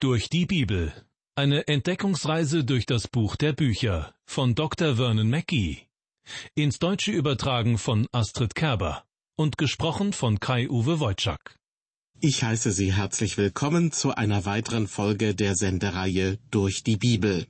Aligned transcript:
Durch 0.00 0.30
die 0.30 0.46
Bibel. 0.46 0.92
Eine 1.34 1.66
Entdeckungsreise 1.66 2.62
durch 2.62 2.86
das 2.86 3.08
Buch 3.08 3.34
der 3.34 3.52
Bücher 3.52 4.14
von 4.26 4.54
Dr. 4.54 4.94
Vernon 4.94 5.28
Mackey. 5.28 5.88
Ins 6.54 6.78
Deutsche 6.78 7.10
übertragen 7.10 7.78
von 7.78 8.06
Astrid 8.12 8.54
Kerber 8.54 9.02
und 9.34 9.58
gesprochen 9.58 10.12
von 10.12 10.38
Kai-Uwe 10.38 11.00
Wojczak. 11.00 11.58
Ich 12.20 12.44
heiße 12.44 12.70
Sie 12.70 12.92
herzlich 12.92 13.38
willkommen 13.38 13.90
zu 13.90 14.14
einer 14.14 14.44
weiteren 14.44 14.86
Folge 14.86 15.34
der 15.34 15.56
Sendereihe 15.56 16.38
Durch 16.52 16.84
die 16.84 16.96
Bibel. 16.96 17.48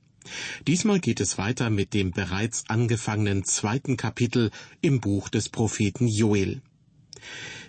Diesmal 0.65 0.99
geht 0.99 1.19
es 1.19 1.37
weiter 1.37 1.69
mit 1.69 1.93
dem 1.93 2.09
bereits 2.09 2.67
angefangenen 2.67 3.43
zweiten 3.43 3.95
Kapitel 3.95 4.49
im 4.81 5.01
Buch 5.01 5.29
des 5.29 5.49
Propheten 5.49 6.07
Joel. 6.07 6.63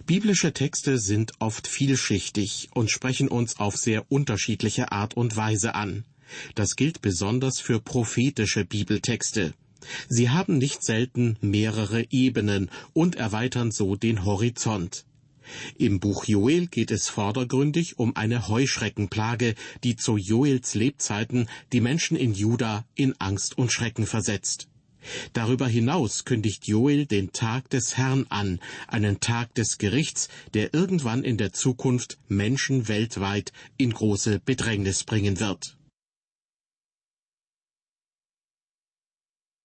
Biblische 0.07 0.53
Texte 0.53 0.99
sind 0.99 1.33
oft 1.39 1.69
vielschichtig 1.69 2.69
und 2.75 2.91
sprechen 2.91 3.29
uns 3.29 3.59
auf 3.59 3.77
sehr 3.77 4.11
unterschiedliche 4.11 4.93
Art 4.93 5.15
und 5.15 5.37
Weise 5.37 5.75
an. 5.75 6.05
Das 6.55 6.77
gilt 6.77 7.03
besonders 7.03 7.61
für 7.61 7.81
prophetische 7.81 8.65
Bibeltexte. 8.65 9.55
Sie 10.09 10.31
haben 10.31 10.59
nicht 10.59 10.83
selten 10.83 11.37
mehrere 11.41 12.05
Ebenen 12.11 12.71
und 12.93 13.17
erweitern 13.17 13.71
so 13.71 13.97
den 13.97 14.25
Horizont. 14.25 15.05
Im 15.79 16.01
Buch 16.01 16.25
Joel 16.27 16.67
geht 16.67 16.91
es 16.91 17.09
vordergründig 17.09 17.99
um 17.99 18.15
eine 18.15 18.49
Heuschreckenplage, 18.49 19.55
die 19.83 19.97
zu 19.97 20.17
Joels 20.17 20.75
Lebzeiten 20.75 21.49
die 21.73 21.81
Menschen 21.81 22.17
in 22.17 22.35
Juda 22.35 22.85
in 22.95 23.15
Angst 23.21 23.59
und 23.59 23.73
Schrecken 23.73 24.07
versetzt. 24.07 24.70
Darüber 25.33 25.69
hinaus 25.69 26.25
kündigt 26.25 26.67
Joel 26.67 27.07
den 27.07 27.33
Tag 27.33 27.71
des 27.71 27.97
Herrn 27.97 28.27
an, 28.29 28.61
einen 28.87 29.21
Tag 29.21 29.55
des 29.55 29.79
Gerichts, 29.79 30.29
der 30.55 30.75
irgendwann 30.75 31.25
in 31.25 31.37
der 31.37 31.53
Zukunft 31.53 32.19
Menschen 32.29 32.89
weltweit 32.89 33.53
in 33.77 33.93
große 33.93 34.41
Bedrängnis 34.41 35.05
bringen 35.05 35.41
wird. 35.41 35.77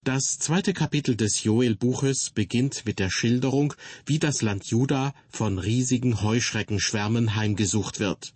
Das 0.06 0.38
zweite 0.38 0.72
Kapitel 0.72 1.16
des 1.16 1.42
Joel-Buches 1.42 2.30
beginnt 2.30 2.86
mit 2.86 3.00
der 3.00 3.10
Schilderung, 3.10 3.74
wie 4.04 4.20
das 4.20 4.40
Land 4.40 4.66
Juda 4.66 5.12
von 5.28 5.58
riesigen 5.58 6.22
Heuschreckenschwärmen 6.22 7.34
heimgesucht 7.34 7.98
wird. 7.98 8.35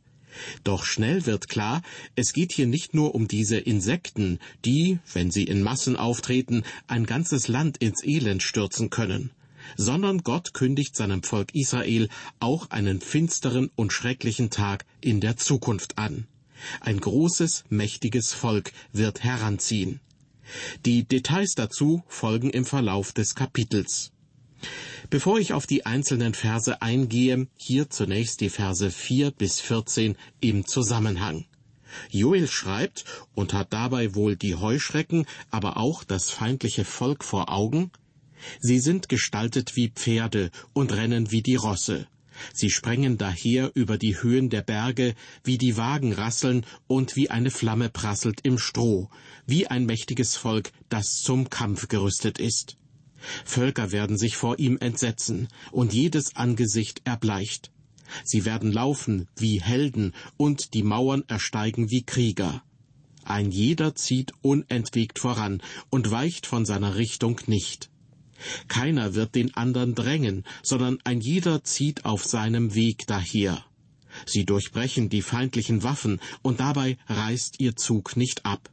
Doch 0.64 0.84
schnell 0.84 1.26
wird 1.26 1.48
klar, 1.48 1.82
es 2.16 2.32
geht 2.32 2.52
hier 2.52 2.66
nicht 2.66 2.94
nur 2.94 3.14
um 3.14 3.28
diese 3.28 3.58
Insekten, 3.58 4.38
die, 4.64 4.98
wenn 5.12 5.30
sie 5.30 5.44
in 5.44 5.62
Massen 5.62 5.96
auftreten, 5.96 6.62
ein 6.86 7.06
ganzes 7.06 7.48
Land 7.48 7.78
ins 7.78 8.04
Elend 8.04 8.42
stürzen 8.42 8.90
können, 8.90 9.30
sondern 9.76 10.22
Gott 10.22 10.54
kündigt 10.54 10.96
seinem 10.96 11.22
Volk 11.22 11.54
Israel 11.54 12.08
auch 12.38 12.70
einen 12.70 13.00
finsteren 13.00 13.70
und 13.76 13.92
schrecklichen 13.92 14.50
Tag 14.50 14.84
in 15.00 15.20
der 15.20 15.36
Zukunft 15.36 15.98
an. 15.98 16.26
Ein 16.80 17.00
großes, 17.00 17.64
mächtiges 17.70 18.32
Volk 18.32 18.72
wird 18.92 19.24
heranziehen. 19.24 20.00
Die 20.84 21.04
Details 21.04 21.54
dazu 21.54 22.02
folgen 22.08 22.50
im 22.50 22.64
Verlauf 22.64 23.12
des 23.12 23.34
Kapitels. 23.34 24.12
Bevor 25.08 25.38
ich 25.38 25.52
auf 25.52 25.66
die 25.66 25.86
einzelnen 25.86 26.34
Verse 26.34 26.80
eingehe, 26.82 27.48
hier 27.56 27.90
zunächst 27.90 28.40
die 28.40 28.50
Verse 28.50 28.90
4 28.90 29.30
bis 29.32 29.60
14 29.60 30.16
im 30.40 30.66
Zusammenhang. 30.66 31.46
Joel 32.10 32.46
schreibt 32.46 33.04
und 33.34 33.52
hat 33.52 33.72
dabei 33.72 34.14
wohl 34.14 34.36
die 34.36 34.54
Heuschrecken, 34.54 35.26
aber 35.50 35.76
auch 35.76 36.04
das 36.04 36.30
feindliche 36.30 36.84
Volk 36.84 37.24
vor 37.24 37.50
Augen. 37.50 37.90
Sie 38.60 38.78
sind 38.78 39.08
gestaltet 39.08 39.76
wie 39.76 39.88
Pferde 39.88 40.50
und 40.72 40.92
rennen 40.92 41.30
wie 41.30 41.42
die 41.42 41.56
Rosse. 41.56 42.06
Sie 42.54 42.70
sprengen 42.70 43.18
daher 43.18 43.70
über 43.74 43.98
die 43.98 44.22
Höhen 44.22 44.48
der 44.48 44.62
Berge, 44.62 45.14
wie 45.44 45.58
die 45.58 45.76
Wagen 45.76 46.12
rasseln 46.12 46.64
und 46.86 47.16
wie 47.16 47.28
eine 47.28 47.50
Flamme 47.50 47.90
prasselt 47.90 48.40
im 48.44 48.58
Stroh, 48.58 49.10
wie 49.46 49.66
ein 49.66 49.84
mächtiges 49.84 50.36
Volk, 50.36 50.72
das 50.88 51.20
zum 51.22 51.50
Kampf 51.50 51.88
gerüstet 51.88 52.38
ist. 52.38 52.76
Völker 53.44 53.92
werden 53.92 54.16
sich 54.18 54.36
vor 54.36 54.58
ihm 54.58 54.78
entsetzen, 54.78 55.48
und 55.70 55.92
jedes 55.92 56.36
Angesicht 56.36 57.02
erbleicht. 57.04 57.70
Sie 58.24 58.44
werden 58.44 58.72
laufen 58.72 59.28
wie 59.36 59.60
Helden, 59.60 60.14
und 60.36 60.74
die 60.74 60.82
Mauern 60.82 61.24
ersteigen 61.28 61.90
wie 61.90 62.02
Krieger. 62.02 62.62
Ein 63.24 63.50
jeder 63.50 63.94
zieht 63.94 64.32
unentwegt 64.42 65.18
voran 65.18 65.62
und 65.90 66.10
weicht 66.10 66.46
von 66.46 66.64
seiner 66.64 66.96
Richtung 66.96 67.40
nicht. 67.46 67.90
Keiner 68.68 69.14
wird 69.14 69.34
den 69.34 69.54
andern 69.54 69.94
drängen, 69.94 70.44
sondern 70.62 70.98
ein 71.04 71.20
jeder 71.20 71.62
zieht 71.62 72.04
auf 72.04 72.24
seinem 72.24 72.74
Weg 72.74 73.06
daher. 73.06 73.64
Sie 74.26 74.44
durchbrechen 74.44 75.08
die 75.08 75.22
feindlichen 75.22 75.82
Waffen, 75.82 76.20
und 76.42 76.60
dabei 76.60 76.96
reißt 77.06 77.60
ihr 77.60 77.76
Zug 77.76 78.16
nicht 78.16 78.46
ab. 78.46 78.70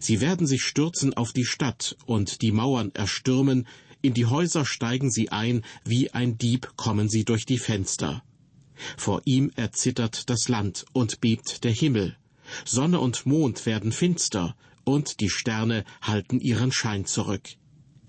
Sie 0.00 0.20
werden 0.20 0.46
sich 0.46 0.62
stürzen 0.62 1.14
auf 1.14 1.32
die 1.32 1.44
Stadt 1.44 1.96
und 2.06 2.42
die 2.42 2.52
Mauern 2.52 2.92
erstürmen, 2.94 3.66
in 4.02 4.14
die 4.14 4.26
Häuser 4.26 4.64
steigen 4.64 5.10
sie 5.10 5.30
ein, 5.30 5.64
wie 5.84 6.10
ein 6.10 6.36
Dieb 6.36 6.76
kommen 6.76 7.08
sie 7.08 7.24
durch 7.24 7.46
die 7.46 7.58
Fenster. 7.58 8.22
Vor 8.96 9.22
ihm 9.24 9.52
erzittert 9.54 10.28
das 10.28 10.48
Land 10.48 10.84
und 10.92 11.20
bebt 11.20 11.62
der 11.62 11.70
Himmel. 11.70 12.16
Sonne 12.64 12.98
und 12.98 13.26
Mond 13.26 13.64
werden 13.64 13.92
finster, 13.92 14.56
und 14.84 15.20
die 15.20 15.30
Sterne 15.30 15.84
halten 16.00 16.40
ihren 16.40 16.72
Schein 16.72 17.06
zurück. 17.06 17.48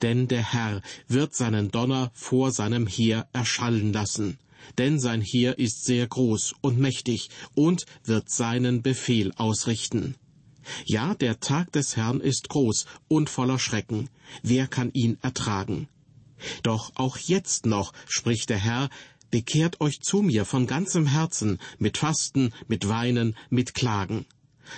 Denn 0.01 0.27
der 0.27 0.53
Herr 0.53 0.81
wird 1.07 1.35
seinen 1.35 1.69
Donner 1.69 2.11
vor 2.15 2.51
seinem 2.51 2.87
Heer 2.87 3.27
erschallen 3.31 3.93
lassen, 3.93 4.39
denn 4.79 4.99
sein 4.99 5.21
Heer 5.21 5.59
ist 5.59 5.85
sehr 5.85 6.07
groß 6.07 6.55
und 6.61 6.79
mächtig 6.79 7.29
und 7.53 7.85
wird 8.03 8.29
seinen 8.29 8.81
Befehl 8.81 9.31
ausrichten. 9.35 10.15
Ja, 10.85 11.13
der 11.15 11.39
Tag 11.39 11.71
des 11.71 11.95
Herrn 11.95 12.19
ist 12.19 12.49
groß 12.49 12.85
und 13.07 13.29
voller 13.29 13.59
Schrecken. 13.59 14.09
Wer 14.41 14.67
kann 14.67 14.91
ihn 14.93 15.17
ertragen? 15.21 15.87
Doch 16.61 16.91
auch 16.95 17.17
jetzt 17.17 17.65
noch, 17.65 17.93
spricht 18.07 18.49
der 18.49 18.57
Herr, 18.57 18.89
bekehrt 19.31 19.81
euch 19.81 20.01
zu 20.01 20.21
mir 20.21 20.45
von 20.45 20.67
ganzem 20.67 21.07
Herzen, 21.07 21.59
mit 21.79 21.97
Fasten, 21.97 22.53
mit 22.67 22.87
Weinen, 22.87 23.35
mit 23.49 23.73
Klagen. 23.73 24.25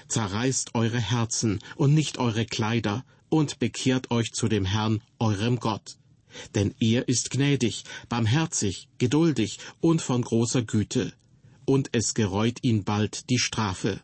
Zerreißt 0.08 0.76
eure 0.76 1.00
Herzen 1.00 1.60
und 1.76 1.94
nicht 1.94 2.18
eure 2.18 2.46
Kleider 2.46 3.04
und 3.30 3.60
bekehrt 3.60 4.12
euch 4.12 4.32
zu 4.32 4.48
dem 4.48 4.66
Herrn, 4.66 5.02
eurem 5.20 5.60
Gott. 5.60 5.98
Denn 6.54 6.74
er 6.80 7.08
ist 7.08 7.32
gnädig, 7.32 7.84
barmherzig, 8.10 8.88
geduldig 8.98 9.60
und 9.82 10.02
von 10.02 10.22
großer 10.22 10.64
Güte. 10.64 11.14
Und 11.66 11.90
es 11.94 12.14
gereut 12.14 12.60
ihn 12.62 12.84
bald 12.84 13.30
die 13.30 13.40
Strafe. 13.40 14.02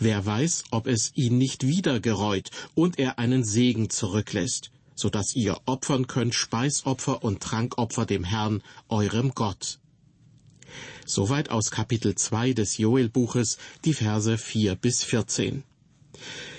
Wer 0.00 0.24
weiß, 0.24 0.64
ob 0.70 0.86
es 0.86 1.10
ihn 1.14 1.38
nicht 1.38 1.66
wieder 1.66 1.98
gereut 1.98 2.50
und 2.74 3.00
er 3.00 3.18
einen 3.18 3.42
Segen 3.42 3.90
zurücklässt, 3.90 4.70
so 4.94 5.10
dass 5.10 5.34
ihr 5.34 5.58
opfern 5.66 6.06
könnt 6.06 6.36
Speisopfer 6.36 7.24
und 7.24 7.40
Trankopfer 7.40 8.06
dem 8.06 8.22
Herrn, 8.22 8.62
eurem 8.88 9.32
Gott. 9.34 9.80
Soweit 11.04 11.50
aus 11.50 11.72
Kapitel 11.72 12.14
2 12.14 12.52
des 12.52 12.78
Joel-Buches, 12.78 13.58
die 13.84 13.94
Verse 13.94 14.38
4 14.38 14.76
bis 14.76 15.02
14. 15.02 15.64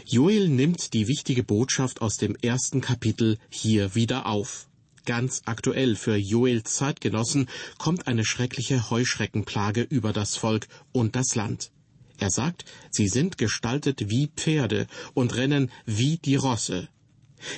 Joel 0.06 0.50
nimmt 0.50 0.94
die 0.94 1.08
wichtige 1.08 1.44
Botschaft 1.44 2.02
aus 2.02 2.18
dem 2.18 2.36
ersten 2.36 2.82
Kapitel 2.82 3.38
hier 3.50 3.96
wieder 3.96 4.26
auf. 4.26 4.68
Ganz 5.06 5.44
aktuell 5.46 5.96
für 5.96 6.18
Joels 6.18 6.76
Zeitgenossen 6.76 7.48
kommt 7.78 8.08
eine 8.08 8.26
schreckliche 8.26 8.90
Heuschreckenplage 8.90 9.82
über 9.82 10.12
das 10.12 10.36
Volk 10.36 10.68
und 10.92 11.16
das 11.16 11.36
Land. 11.36 11.72
Er 12.20 12.30
sagt, 12.30 12.66
sie 12.92 13.08
sind 13.08 13.38
gestaltet 13.38 14.10
wie 14.10 14.28
Pferde 14.28 14.88
und 15.14 15.36
rennen 15.36 15.72
wie 15.86 16.18
die 16.18 16.36
Rosse. 16.36 16.90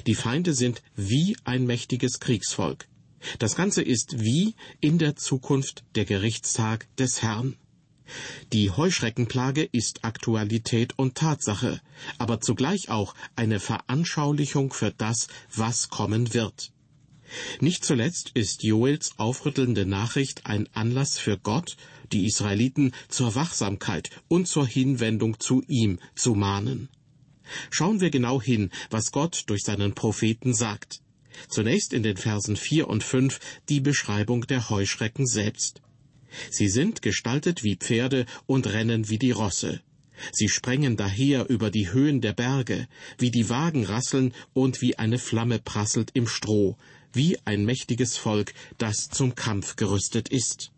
Die 0.06 0.16
Feinde 0.16 0.54
sind 0.54 0.84
wie 0.96 1.36
ein 1.44 1.66
mächtiges 1.66 2.20
Kriegsvolk. 2.20 2.88
Das 3.40 3.56
Ganze 3.56 3.82
ist 3.82 4.24
wie 4.24 4.56
in 4.80 4.98
der 4.98 5.16
Zukunft 5.16 5.84
der 5.96 6.06
Gerichtstag 6.06 6.88
des 6.98 7.22
Herrn. 7.22 7.56
Die 8.52 8.70
Heuschreckenplage 8.70 9.64
ist 9.64 10.04
Aktualität 10.04 10.98
und 10.98 11.16
Tatsache, 11.16 11.82
aber 12.18 12.41
zugleich 12.41 12.90
auch 12.90 13.16
eine 13.35 13.59
Veranschaulichung 13.59 14.74
für 14.74 14.91
das, 14.91 15.28
was 15.56 15.90
kommen 15.90 16.34
wird. 16.34 16.72
Nicht 17.60 17.86
zuletzt 17.86 18.32
ist 18.34 18.64
Joels 18.64 19.14
aufrüttelnde 19.18 19.86
Nachricht 19.86 20.46
ein 20.46 20.68
Anlass 20.74 21.18
für 21.18 21.38
Gott, 21.38 21.78
die 22.12 22.26
Israeliten 22.26 22.94
zur 23.08 23.36
Wachsamkeit 23.36 24.10
und 24.28 24.48
zur 24.48 24.68
Hinwendung 24.68 25.40
zu 25.40 25.64
ihm 25.68 26.00
zu 26.16 26.36
mahnen. 26.36 26.90
Schauen 27.70 28.02
wir 28.02 28.10
genau 28.10 28.42
hin, 28.42 28.70
was 28.90 29.12
Gott 29.12 29.44
durch 29.48 29.64
seinen 29.64 29.94
Propheten 29.94 30.54
sagt. 30.54 31.02
Zunächst 31.48 31.94
in 31.94 32.04
den 32.04 32.18
Versen 32.18 32.56
vier 32.56 32.88
und 32.88 33.04
fünf 33.04 33.40
die 33.70 33.80
Beschreibung 33.80 34.48
der 34.48 34.70
Heuschrecken 34.70 35.26
selbst. 35.26 35.82
Sie 36.50 36.70
sind 36.70 37.02
gestaltet 37.02 37.64
wie 37.64 37.76
Pferde 37.76 38.26
und 38.46 38.68
rennen 38.68 39.10
wie 39.10 39.18
die 39.18 39.32
Rosse. 39.32 39.82
Sie 40.32 40.50
sprengen 40.50 40.98
daher 40.98 41.50
über 41.50 41.72
die 41.72 41.92
Höhen 41.92 42.22
der 42.22 42.34
Berge, 42.34 42.88
wie 43.18 43.32
die 43.32 43.50
Wagen 43.50 43.86
rasseln 43.86 44.34
und 44.54 44.82
wie 44.82 44.98
eine 44.98 45.18
Flamme 45.18 45.60
prasselt 45.60 46.12
im 46.14 46.28
Stroh, 46.28 46.78
wie 47.13 47.37
ein 47.46 47.66
mächtiges 47.66 48.17
Volk, 48.17 48.53
das 48.78 49.09
zum 49.09 49.35
Kampf 49.35 49.75
gerüstet 49.75 50.29
ist. 50.29 50.72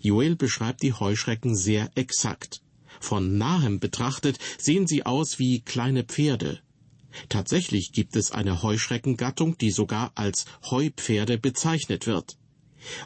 Joel 0.00 0.36
beschreibt 0.36 0.82
die 0.82 0.92
Heuschrecken 0.92 1.54
sehr 1.56 1.90
exakt. 1.94 2.60
Von 3.00 3.38
nahem 3.38 3.80
betrachtet 3.80 4.38
sehen 4.58 4.86
sie 4.86 5.06
aus 5.06 5.38
wie 5.38 5.60
kleine 5.60 6.04
Pferde. 6.04 6.60
Tatsächlich 7.28 7.92
gibt 7.92 8.16
es 8.16 8.32
eine 8.32 8.62
Heuschreckengattung, 8.62 9.56
die 9.58 9.70
sogar 9.70 10.12
als 10.14 10.46
Heupferde 10.68 11.38
bezeichnet 11.38 12.06
wird. 12.06 12.36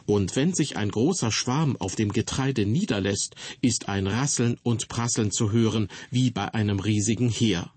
Und 0.05 0.35
wenn 0.35 0.53
sich 0.53 0.77
ein 0.77 0.89
großer 0.89 1.31
Schwarm 1.31 1.77
auf 1.77 1.95
dem 1.95 2.11
Getreide 2.11 2.65
niederlässt, 2.65 3.35
ist 3.61 3.87
ein 3.87 4.07
Rasseln 4.07 4.57
und 4.63 4.89
Prasseln 4.89 5.31
zu 5.31 5.51
hören, 5.51 5.87
wie 6.11 6.31
bei 6.31 6.53
einem 6.53 6.79
riesigen 6.79 7.29
Heer. 7.29 7.71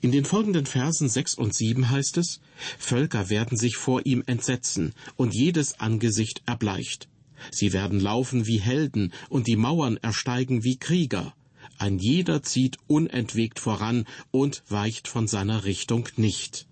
In 0.00 0.12
den 0.12 0.24
folgenden 0.24 0.66
Versen 0.66 1.08
sechs 1.08 1.34
und 1.34 1.54
sieben 1.54 1.90
heißt 1.90 2.18
es, 2.18 2.40
Völker 2.78 3.30
werden 3.30 3.56
sich 3.56 3.76
vor 3.76 4.04
ihm 4.06 4.22
entsetzen, 4.26 4.94
und 5.16 5.34
jedes 5.34 5.80
Angesicht 5.80 6.42
erbleicht. 6.46 7.08
Sie 7.50 7.72
werden 7.72 8.00
laufen 8.00 8.46
wie 8.46 8.60
Helden, 8.60 9.12
und 9.28 9.46
die 9.46 9.56
Mauern 9.56 9.96
ersteigen 9.96 10.64
wie 10.64 10.76
Krieger. 10.76 11.34
Ein 11.78 11.98
jeder 11.98 12.42
zieht 12.42 12.78
unentwegt 12.86 13.58
voran 13.58 14.06
und 14.30 14.62
weicht 14.68 15.08
von 15.08 15.26
seiner 15.26 15.64
Richtung 15.64 16.08
nicht. 16.16 16.66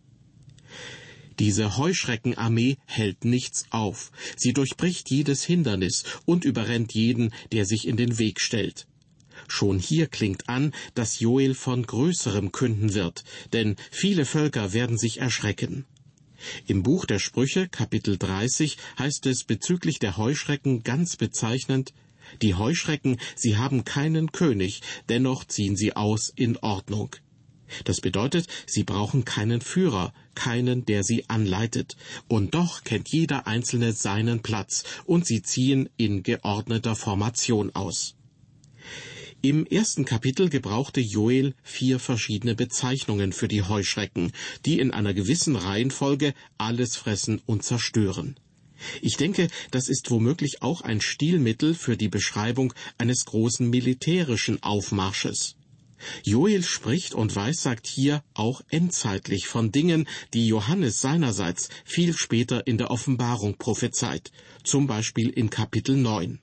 Diese 1.39 1.77
Heuschreckenarmee 1.77 2.79
hält 2.85 3.25
nichts 3.25 3.67
auf. 3.71 4.11
Sie 4.37 4.53
durchbricht 4.53 5.09
jedes 5.09 5.45
Hindernis 5.45 6.03
und 6.27 6.45
überrennt 6.45 6.95
jeden, 6.95 7.33
der 7.53 7.65
sich 7.65 7.87
in 7.87 7.97
den 7.97 8.19
Weg 8.19 8.41
stellt. 8.41 8.88
Schon 9.49 9.79
hier 9.79 10.07
klingt 10.07 10.49
an, 10.49 10.73
dass 10.95 11.21
Joel 11.21 11.55
von 11.55 11.85
Größerem 11.85 12.53
künden 12.53 12.95
wird, 12.95 13.25
denn 13.53 13.77
viele 13.91 14.25
Völker 14.25 14.73
werden 14.73 14.99
sich 14.99 15.19
erschrecken. 15.21 15.85
Im 16.67 16.83
Buch 16.85 17.05
der 17.05 17.19
Sprüche, 17.19 17.69
Kapitel 17.69 18.17
30, 18.17 18.77
heißt 18.99 19.27
es 19.27 19.45
bezüglich 19.45 19.99
der 19.99 20.17
Heuschrecken 20.17 20.85
ganz 20.85 21.17
bezeichnend, 21.17 21.93
die 22.43 22.55
Heuschrecken, 22.55 23.19
sie 23.35 23.57
haben 23.57 23.85
keinen 23.85 24.33
König, 24.33 24.83
dennoch 25.09 25.45
ziehen 25.45 25.77
sie 25.77 25.97
aus 25.97 26.31
in 26.37 26.57
Ordnung. 26.59 27.17
Das 27.85 28.01
bedeutet, 28.01 28.47
sie 28.67 28.85
brauchen 28.85 29.25
keinen 29.25 29.61
Führer, 29.61 30.13
keinen, 30.35 30.87
der 30.87 31.05
sie 31.05 31.29
anleitet, 31.29 31.97
und 32.29 32.55
doch 32.55 32.85
kennt 32.85 33.09
jeder 33.09 33.47
Einzelne 33.47 33.93
seinen 33.93 34.41
Platz, 34.41 34.85
und 35.05 35.27
sie 35.27 35.43
ziehen 35.43 35.89
in 35.97 36.23
geordneter 36.23 36.95
Formation 36.95 37.75
aus. 37.75 38.15
Im 39.41 39.67
ersten 39.67 40.05
Kapitel 40.05 40.49
gebrauchte 40.49 41.01
Joel 41.01 41.55
vier 41.63 42.01
verschiedene 42.01 42.57
Bezeichnungen 42.57 43.33
für 43.33 43.47
die 43.47 43.63
Heuschrecken, 43.63 44.33
die 44.67 44.81
in 44.81 44.91
einer 44.91 45.15
gewissen 45.15 45.55
Reihenfolge 45.55 46.35
alles 46.59 46.97
fressen 46.97 47.41
und 47.47 47.63
zerstören. 47.63 48.35
Ich 49.01 49.17
denke, 49.17 49.47
das 49.71 49.89
ist 49.89 50.11
womöglich 50.11 50.63
auch 50.63 50.81
ein 50.81 51.01
Stilmittel 51.01 51.75
für 51.75 51.97
die 51.97 52.09
Beschreibung 52.09 52.75
eines 52.99 53.27
großen 53.27 53.71
militärischen 53.71 54.61
Aufmarsches. 54.65 55.55
Joel 56.25 56.65
spricht 56.65 57.15
und 57.15 57.37
weissagt 57.37 57.87
hier 57.87 58.25
auch 58.35 58.63
endzeitlich 58.71 59.47
von 59.47 59.71
Dingen, 59.71 60.09
die 60.35 60.49
Johannes 60.49 61.01
seinerseits 61.01 61.69
viel 61.85 62.13
später 62.13 62.67
in 62.67 62.77
der 62.77 62.91
Offenbarung 62.91 63.57
prophezeit, 63.57 64.33
zum 64.65 64.89
Beispiel 64.89 65.29
in 65.29 65.49
Kapitel 65.49 65.97
9. 65.97 66.41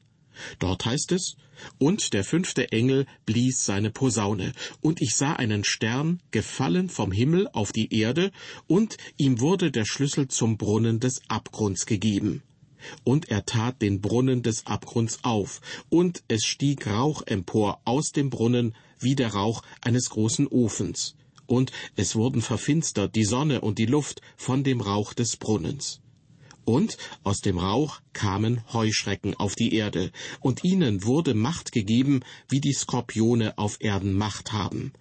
Dort 0.59 0.85
heißt 0.85 1.11
es, 1.11 1.35
und 1.77 2.13
der 2.13 2.23
fünfte 2.23 2.71
Engel 2.71 3.05
blies 3.25 3.65
seine 3.65 3.91
Posaune, 3.91 4.51
und 4.81 5.01
ich 5.01 5.15
sah 5.15 5.33
einen 5.33 5.63
Stern 5.63 6.21
gefallen 6.31 6.89
vom 6.89 7.11
Himmel 7.11 7.47
auf 7.53 7.71
die 7.71 7.93
Erde, 7.93 8.31
und 8.67 8.97
ihm 9.17 9.39
wurde 9.39 9.71
der 9.71 9.85
Schlüssel 9.85 10.27
zum 10.27 10.57
Brunnen 10.57 10.99
des 10.99 11.21
Abgrunds 11.27 11.85
gegeben. 11.85 12.43
Und 13.03 13.29
er 13.29 13.45
tat 13.45 13.81
den 13.81 14.01
Brunnen 14.01 14.43
des 14.43 14.65
Abgrunds 14.67 15.19
auf, 15.23 15.61
und 15.89 16.23
es 16.27 16.45
stieg 16.45 16.87
Rauch 16.87 17.23
empor 17.25 17.79
aus 17.85 18.11
dem 18.11 18.29
Brunnen 18.29 18.75
wie 18.99 19.15
der 19.15 19.33
Rauch 19.33 19.63
eines 19.81 20.09
großen 20.09 20.47
Ofens, 20.47 21.15
und 21.47 21.71
es 21.95 22.15
wurden 22.15 22.41
verfinstert 22.41 23.15
die 23.15 23.25
Sonne 23.25 23.61
und 23.61 23.77
die 23.77 23.85
Luft 23.85 24.21
von 24.35 24.63
dem 24.63 24.81
Rauch 24.81 25.13
des 25.13 25.37
Brunnens. 25.37 26.01
Und 26.65 26.97
aus 27.23 27.41
dem 27.41 27.59
Rauch 27.59 28.01
kamen 28.13 28.61
Heuschrecken 28.73 29.35
auf 29.35 29.55
die 29.55 29.73
Erde, 29.75 30.11
und 30.41 30.63
ihnen 30.63 31.03
wurde 31.03 31.35
Macht 31.35 31.71
gegeben, 31.71 32.21
wie 32.49 32.59
die 32.59 32.73
Skorpione 32.73 33.57
auf 33.57 33.77
Erden 33.79 34.13
Macht 34.13 34.51
haben. 34.51 34.91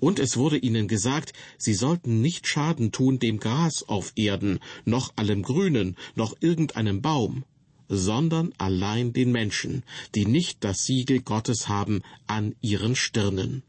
Und 0.00 0.18
es 0.18 0.36
wurde 0.36 0.58
ihnen 0.58 0.88
gesagt, 0.88 1.32
sie 1.56 1.74
sollten 1.74 2.20
nicht 2.20 2.46
Schaden 2.46 2.92
tun 2.92 3.18
dem 3.18 3.38
Gras 3.38 3.84
auf 3.84 4.12
Erden, 4.16 4.60
noch 4.84 5.12
allem 5.16 5.42
Grünen, 5.42 5.96
noch 6.14 6.36
irgendeinem 6.40 7.00
Baum, 7.00 7.44
sondern 7.88 8.52
allein 8.58 9.12
den 9.12 9.32
Menschen, 9.32 9.84
die 10.14 10.26
nicht 10.26 10.62
das 10.64 10.84
Siegel 10.84 11.22
Gottes 11.22 11.68
haben 11.68 12.02
an 12.26 12.54
ihren 12.60 12.96
Stirnen. 12.96 13.62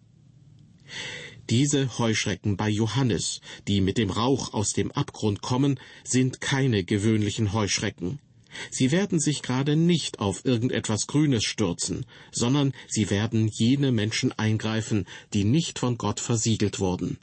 Diese 1.51 1.99
Heuschrecken 1.99 2.57
bei 2.57 2.69
Johannes, 2.69 3.39
die 3.67 3.79
mit 3.79 3.99
dem 3.99 4.09
Rauch 4.09 4.53
aus 4.53 4.73
dem 4.73 4.91
Abgrund 4.91 5.43
kommen, 5.43 5.79
sind 6.03 6.41
keine 6.41 6.83
gewöhnlichen 6.83 7.53
Heuschrecken. 7.53 8.17
Sie 8.71 8.91
werden 8.91 9.19
sich 9.19 9.43
gerade 9.43 9.75
nicht 9.75 10.17
auf 10.17 10.43
irgendetwas 10.43 11.05
Grünes 11.05 11.43
stürzen, 11.43 12.07
sondern 12.31 12.73
sie 12.87 13.11
werden 13.11 13.47
jene 13.47 13.91
Menschen 13.91 14.31
eingreifen, 14.31 15.05
die 15.33 15.43
nicht 15.43 15.77
von 15.77 15.99
Gott 15.99 16.19
versiegelt 16.19 16.79
wurden. 16.79 17.19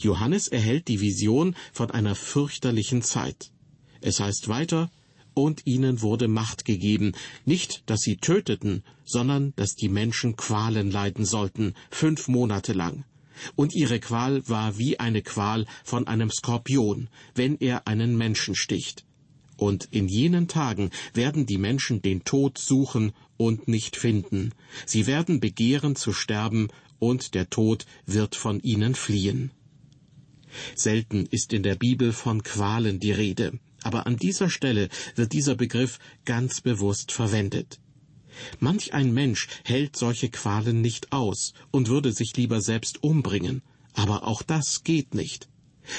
Johannes 0.00 0.48
erhält 0.48 0.88
die 0.88 1.00
Vision 1.00 1.54
von 1.72 1.92
einer 1.92 2.16
fürchterlichen 2.16 3.00
Zeit. 3.00 3.52
Es 4.00 4.18
heißt 4.18 4.48
weiter, 4.48 4.90
und 5.34 5.66
ihnen 5.66 6.02
wurde 6.02 6.26
Macht 6.26 6.64
gegeben, 6.64 7.12
nicht, 7.44 7.84
dass 7.86 8.00
sie 8.00 8.16
töteten, 8.16 8.82
sondern 9.04 9.52
dass 9.54 9.76
die 9.76 9.88
Menschen 9.88 10.34
Qualen 10.34 10.90
leiden 10.90 11.24
sollten, 11.24 11.74
fünf 11.90 12.26
Monate 12.26 12.72
lang 12.72 13.04
und 13.56 13.74
ihre 13.74 14.00
Qual 14.00 14.48
war 14.48 14.78
wie 14.78 14.98
eine 14.98 15.22
Qual 15.22 15.66
von 15.84 16.06
einem 16.06 16.30
Skorpion, 16.30 17.08
wenn 17.34 17.56
er 17.56 17.86
einen 17.86 18.16
Menschen 18.16 18.54
sticht. 18.54 19.04
Und 19.56 19.88
in 19.90 20.08
jenen 20.08 20.48
Tagen 20.48 20.90
werden 21.12 21.44
die 21.44 21.58
Menschen 21.58 22.00
den 22.00 22.24
Tod 22.24 22.56
suchen 22.56 23.12
und 23.36 23.68
nicht 23.68 23.96
finden. 23.96 24.52
Sie 24.86 25.06
werden 25.06 25.40
begehren 25.40 25.96
zu 25.96 26.12
sterben, 26.12 26.68
und 26.98 27.34
der 27.34 27.50
Tod 27.50 27.86
wird 28.06 28.36
von 28.36 28.60
ihnen 28.60 28.94
fliehen. 28.94 29.50
Selten 30.74 31.26
ist 31.26 31.52
in 31.52 31.62
der 31.62 31.74
Bibel 31.74 32.12
von 32.12 32.42
Qualen 32.42 33.00
die 33.00 33.12
Rede, 33.12 33.58
aber 33.82 34.06
an 34.06 34.16
dieser 34.16 34.50
Stelle 34.50 34.88
wird 35.14 35.32
dieser 35.32 35.54
Begriff 35.54 35.98
ganz 36.24 36.60
bewusst 36.60 37.12
verwendet. 37.12 37.80
Manch 38.58 38.94
ein 38.94 39.12
Mensch 39.12 39.48
hält 39.64 39.96
solche 39.96 40.28
Qualen 40.30 40.80
nicht 40.80 41.12
aus 41.12 41.52
und 41.70 41.88
würde 41.88 42.12
sich 42.12 42.36
lieber 42.36 42.60
selbst 42.60 43.02
umbringen, 43.02 43.62
aber 43.94 44.24
auch 44.24 44.42
das 44.42 44.84
geht 44.84 45.14
nicht. 45.14 45.48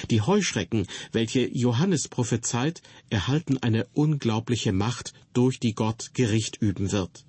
Die 0.10 0.22
Heuschrecken, 0.22 0.88
welche 1.12 1.48
Johannes 1.48 2.08
prophezeit, 2.08 2.82
erhalten 3.10 3.58
eine 3.58 3.88
unglaubliche 3.94 4.72
Macht, 4.72 5.14
durch 5.34 5.60
die 5.60 5.74
Gott 5.74 6.12
Gericht 6.14 6.58
üben 6.62 6.92
wird. 6.92 7.26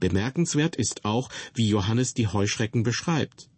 Bemerkenswert 0.00 0.76
ist 0.76 1.04
auch, 1.04 1.28
wie 1.54 1.68
Johannes 1.68 2.14
die 2.14 2.26
Heuschrecken 2.26 2.82
beschreibt. 2.82 3.48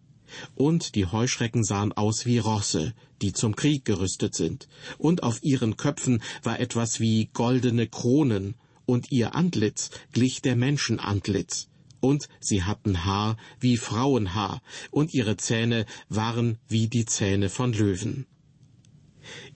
Und 0.54 0.94
die 0.94 1.06
Heuschrecken 1.06 1.62
sahen 1.62 1.92
aus 1.92 2.24
wie 2.26 2.38
Rosse, 2.38 2.94
die 3.20 3.32
zum 3.32 3.54
Krieg 3.54 3.84
gerüstet 3.84 4.34
sind, 4.34 4.68
und 4.98 5.22
auf 5.22 5.42
ihren 5.42 5.76
Köpfen 5.76 6.22
war 6.42 6.58
etwas 6.58 7.00
wie 7.00 7.28
goldene 7.32 7.86
Kronen, 7.86 8.54
und 8.86 9.12
ihr 9.12 9.34
Antlitz 9.34 9.90
glich 10.12 10.42
der 10.42 10.56
Menschenantlitz, 10.56 11.68
und 12.00 12.28
sie 12.40 12.64
hatten 12.64 13.04
Haar 13.04 13.36
wie 13.60 13.76
Frauenhaar, 13.76 14.62
und 14.90 15.14
ihre 15.14 15.36
Zähne 15.36 15.86
waren 16.08 16.58
wie 16.68 16.88
die 16.88 17.06
Zähne 17.06 17.48
von 17.48 17.72
Löwen. 17.72 18.26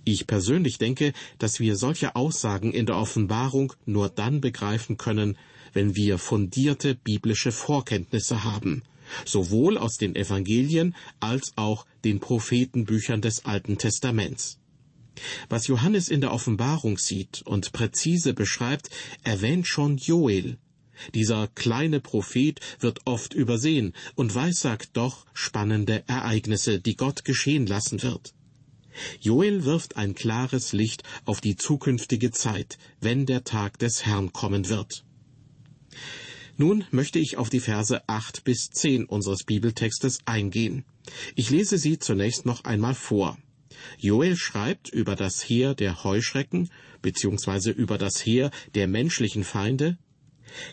Ich 0.04 0.26
persönlich 0.26 0.78
denke, 0.78 1.12
dass 1.38 1.58
wir 1.58 1.76
solche 1.76 2.14
Aussagen 2.14 2.72
in 2.72 2.86
der 2.86 2.96
Offenbarung 2.96 3.72
nur 3.84 4.08
dann 4.08 4.40
begreifen 4.40 4.96
können, 4.96 5.36
wenn 5.72 5.96
wir 5.96 6.18
fundierte 6.18 6.94
biblische 6.94 7.52
Vorkenntnisse 7.52 8.44
haben, 8.44 8.82
sowohl 9.24 9.76
aus 9.76 9.96
den 9.96 10.14
Evangelien 10.14 10.94
als 11.20 11.52
auch 11.56 11.84
den 12.04 12.20
Prophetenbüchern 12.20 13.20
des 13.20 13.44
Alten 13.44 13.76
Testaments. 13.78 14.58
Was 15.48 15.66
Johannes 15.66 16.08
in 16.08 16.20
der 16.20 16.32
Offenbarung 16.32 16.98
sieht 16.98 17.42
und 17.42 17.72
präzise 17.72 18.34
beschreibt, 18.34 18.90
erwähnt 19.22 19.66
schon 19.66 19.96
Joel. 19.96 20.58
Dieser 21.14 21.48
kleine 21.48 22.00
Prophet 22.00 22.60
wird 22.80 23.00
oft 23.04 23.34
übersehen 23.34 23.92
und 24.14 24.34
weissagt 24.34 24.90
doch 24.94 25.26
spannende 25.34 26.04
Ereignisse, 26.06 26.80
die 26.80 26.96
Gott 26.96 27.24
geschehen 27.24 27.66
lassen 27.66 28.02
wird. 28.02 28.34
Joel 29.20 29.64
wirft 29.64 29.96
ein 29.96 30.14
klares 30.14 30.72
Licht 30.72 31.02
auf 31.26 31.40
die 31.40 31.56
zukünftige 31.56 32.30
Zeit, 32.30 32.78
wenn 33.00 33.26
der 33.26 33.44
Tag 33.44 33.78
des 33.78 34.06
Herrn 34.06 34.32
kommen 34.32 34.68
wird. 34.68 35.04
Nun 36.56 36.84
möchte 36.90 37.18
ich 37.18 37.36
auf 37.36 37.50
die 37.50 37.60
Verse 37.60 38.02
acht 38.08 38.44
bis 38.44 38.70
zehn 38.70 39.04
unseres 39.04 39.44
Bibeltextes 39.44 40.20
eingehen. 40.24 40.84
Ich 41.34 41.50
lese 41.50 41.76
sie 41.76 41.98
zunächst 41.98 42.46
noch 42.46 42.64
einmal 42.64 42.94
vor. 42.94 43.36
Joel 43.98 44.36
schreibt 44.36 44.88
über 44.88 45.16
das 45.16 45.42
Heer 45.42 45.74
der 45.74 46.04
Heuschrecken 46.04 46.70
beziehungsweise 47.02 47.70
über 47.70 47.98
das 47.98 48.24
Heer 48.24 48.50
der 48.74 48.88
menschlichen 48.88 49.44
Feinde 49.44 49.98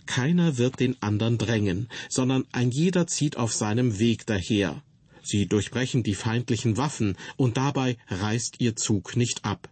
Keiner 0.06 0.58
wird 0.58 0.80
den 0.80 1.02
anderen 1.02 1.38
drängen, 1.38 1.90
sondern 2.10 2.46
ein 2.52 2.72
jeder 2.72 3.08
zieht 3.08 3.38
auf 3.38 3.54
seinem 3.54 4.00
Weg 4.00 4.26
daher. 4.26 4.82
Sie 5.24 5.48
durchbrechen 5.48 6.04
die 6.04 6.16
feindlichen 6.16 6.78
Waffen, 6.78 7.16
und 7.38 7.58
dabei 7.58 7.98
reißt 8.08 8.56
ihr 8.60 8.76
Zug 8.76 9.16
nicht 9.16 9.46
ab. 9.46 9.70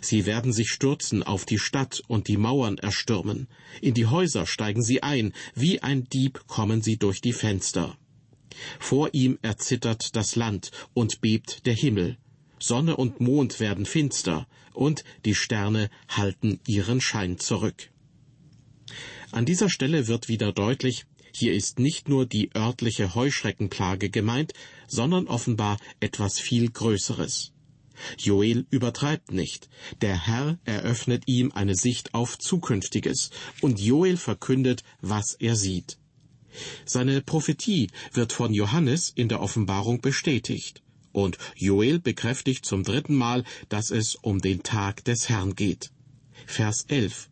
Sie 0.00 0.26
werden 0.26 0.52
sich 0.52 0.68
stürzen 0.68 1.22
auf 1.22 1.44
die 1.44 1.58
Stadt 1.58 2.02
und 2.08 2.28
die 2.28 2.36
Mauern 2.36 2.78
erstürmen. 2.78 3.46
In 3.80 3.94
die 3.94 4.06
Häuser 4.06 4.46
steigen 4.46 4.82
sie 4.82 5.02
ein, 5.02 5.32
wie 5.54 5.82
ein 5.82 6.04
Dieb 6.04 6.46
kommen 6.46 6.82
sie 6.82 6.96
durch 6.96 7.20
die 7.20 7.32
Fenster. 7.32 7.96
Vor 8.78 9.10
ihm 9.12 9.38
erzittert 9.42 10.16
das 10.16 10.34
Land 10.34 10.70
und 10.94 11.20
bebt 11.20 11.66
der 11.66 11.74
Himmel. 11.74 12.16
Sonne 12.58 12.96
und 12.96 13.20
Mond 13.20 13.60
werden 13.60 13.86
finster, 13.86 14.46
und 14.72 15.04
die 15.24 15.34
Sterne 15.34 15.90
halten 16.08 16.60
ihren 16.66 17.00
Schein 17.00 17.38
zurück. 17.38 17.90
An 19.32 19.44
dieser 19.44 19.68
Stelle 19.68 20.06
wird 20.06 20.28
wieder 20.28 20.52
deutlich, 20.52 21.06
hier 21.32 21.52
ist 21.52 21.78
nicht 21.78 22.08
nur 22.08 22.24
die 22.24 22.50
örtliche 22.54 23.14
Heuschreckenplage 23.14 24.08
gemeint, 24.08 24.54
sondern 24.88 25.26
offenbar 25.26 25.78
etwas 26.00 26.38
viel 26.38 26.70
Größeres. 26.70 27.52
Joel 28.18 28.66
übertreibt 28.70 29.32
nicht. 29.32 29.68
Der 30.00 30.26
Herr 30.26 30.58
eröffnet 30.64 31.24
ihm 31.26 31.52
eine 31.52 31.74
Sicht 31.74 32.14
auf 32.14 32.38
Zukünftiges, 32.38 33.30
und 33.60 33.80
Joel 33.80 34.16
verkündet, 34.16 34.82
was 35.00 35.34
er 35.38 35.56
sieht. 35.56 35.98
Seine 36.86 37.20
Prophetie 37.20 37.90
wird 38.12 38.32
von 38.32 38.54
Johannes 38.54 39.10
in 39.14 39.28
der 39.28 39.40
Offenbarung 39.40 40.00
bestätigt. 40.00 40.82
Und 41.16 41.38
Joel 41.56 41.98
bekräftigt 41.98 42.66
zum 42.66 42.84
dritten 42.84 43.14
Mal, 43.14 43.42
dass 43.70 43.90
es 43.90 44.16
um 44.16 44.42
den 44.42 44.62
Tag 44.62 45.02
des 45.06 45.30
Herrn 45.30 45.54
geht. 45.54 45.90
Vers 46.44 46.84
11. 46.88 47.30